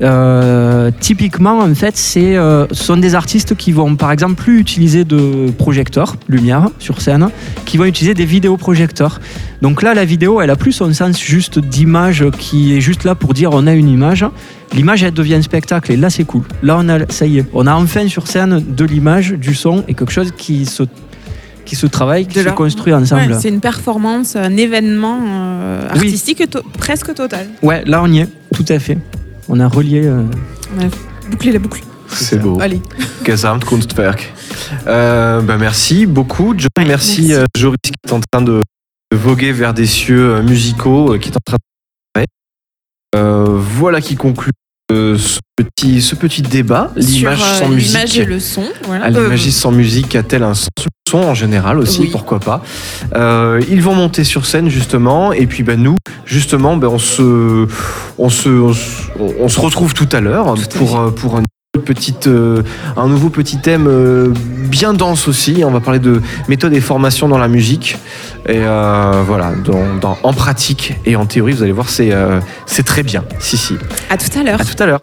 [0.01, 5.03] Euh, typiquement, en fait, c'est, euh, sont des artistes qui vont, par exemple, plus utiliser
[5.03, 7.29] de projecteurs, lumière sur scène,
[7.65, 9.19] qui vont utiliser des vidéoprojecteurs.
[9.61, 13.15] Donc là, la vidéo, elle a plus son sens juste d'image qui est juste là
[13.15, 14.25] pour dire on a une image.
[14.73, 16.43] L'image, elle devient spectacle et là, c'est cool.
[16.63, 19.83] Là, on a, ça y est, on a enfin sur scène de l'image, du son
[19.87, 20.83] et quelque chose qui se,
[21.69, 23.31] qui se travaille, qui De se construit ensemble.
[23.31, 25.97] Ouais, c'est une performance, un événement euh, Oui.
[25.99, 27.47] artistique to- presque total.
[27.61, 28.97] Ouais, là, on y est, tout à fait.
[29.47, 30.01] On a relié.
[30.05, 30.23] euh,
[30.75, 30.89] On a
[31.29, 31.83] bouclé la boucle.
[32.07, 32.59] C'est beau.
[32.59, 32.81] Allez.
[33.23, 34.33] Gesamtkunstwerk.
[34.87, 36.69] Euh, bah merci beaucoup, John.
[36.77, 37.33] Ouais, merci, merci.
[37.35, 38.61] euh, Joris qui est en train de,
[39.15, 41.57] voguer vers des cieux musicaux, euh, qui est en train
[42.15, 42.25] de.
[43.15, 44.51] Euh, voilà qui conclut
[44.91, 46.91] euh, ce, petit, ce petit débat.
[46.95, 47.93] L'image euh, sans musique.
[47.95, 48.63] L'image et le son.
[48.85, 49.05] Voilà.
[49.05, 50.69] Ah, L'image sans musique a-t-elle un sens
[51.09, 52.09] son en général aussi, Oui.
[52.11, 52.61] pourquoi pas?
[53.15, 57.67] Euh, ils vont monter sur scène justement, et puis bah, nous, justement, bah, on, se,
[58.19, 59.07] on, se, on, se,
[59.39, 61.43] on se retrouve tout à l'heure pour, euh, pour un,
[61.79, 62.63] petite, euh,
[62.97, 64.29] un nouveau petit thème euh,
[64.69, 65.63] bien dense aussi.
[65.65, 67.97] On va parler de méthode et formation dans la musique.
[68.47, 72.13] Et euh, voilà, dans, dans- en pratique et en théorie, vous allez voir, c'est
[72.85, 73.23] très bien.
[73.39, 73.75] Si, si.
[74.09, 74.59] à tout à l'heure.
[74.61, 74.97] À tout à l'heure.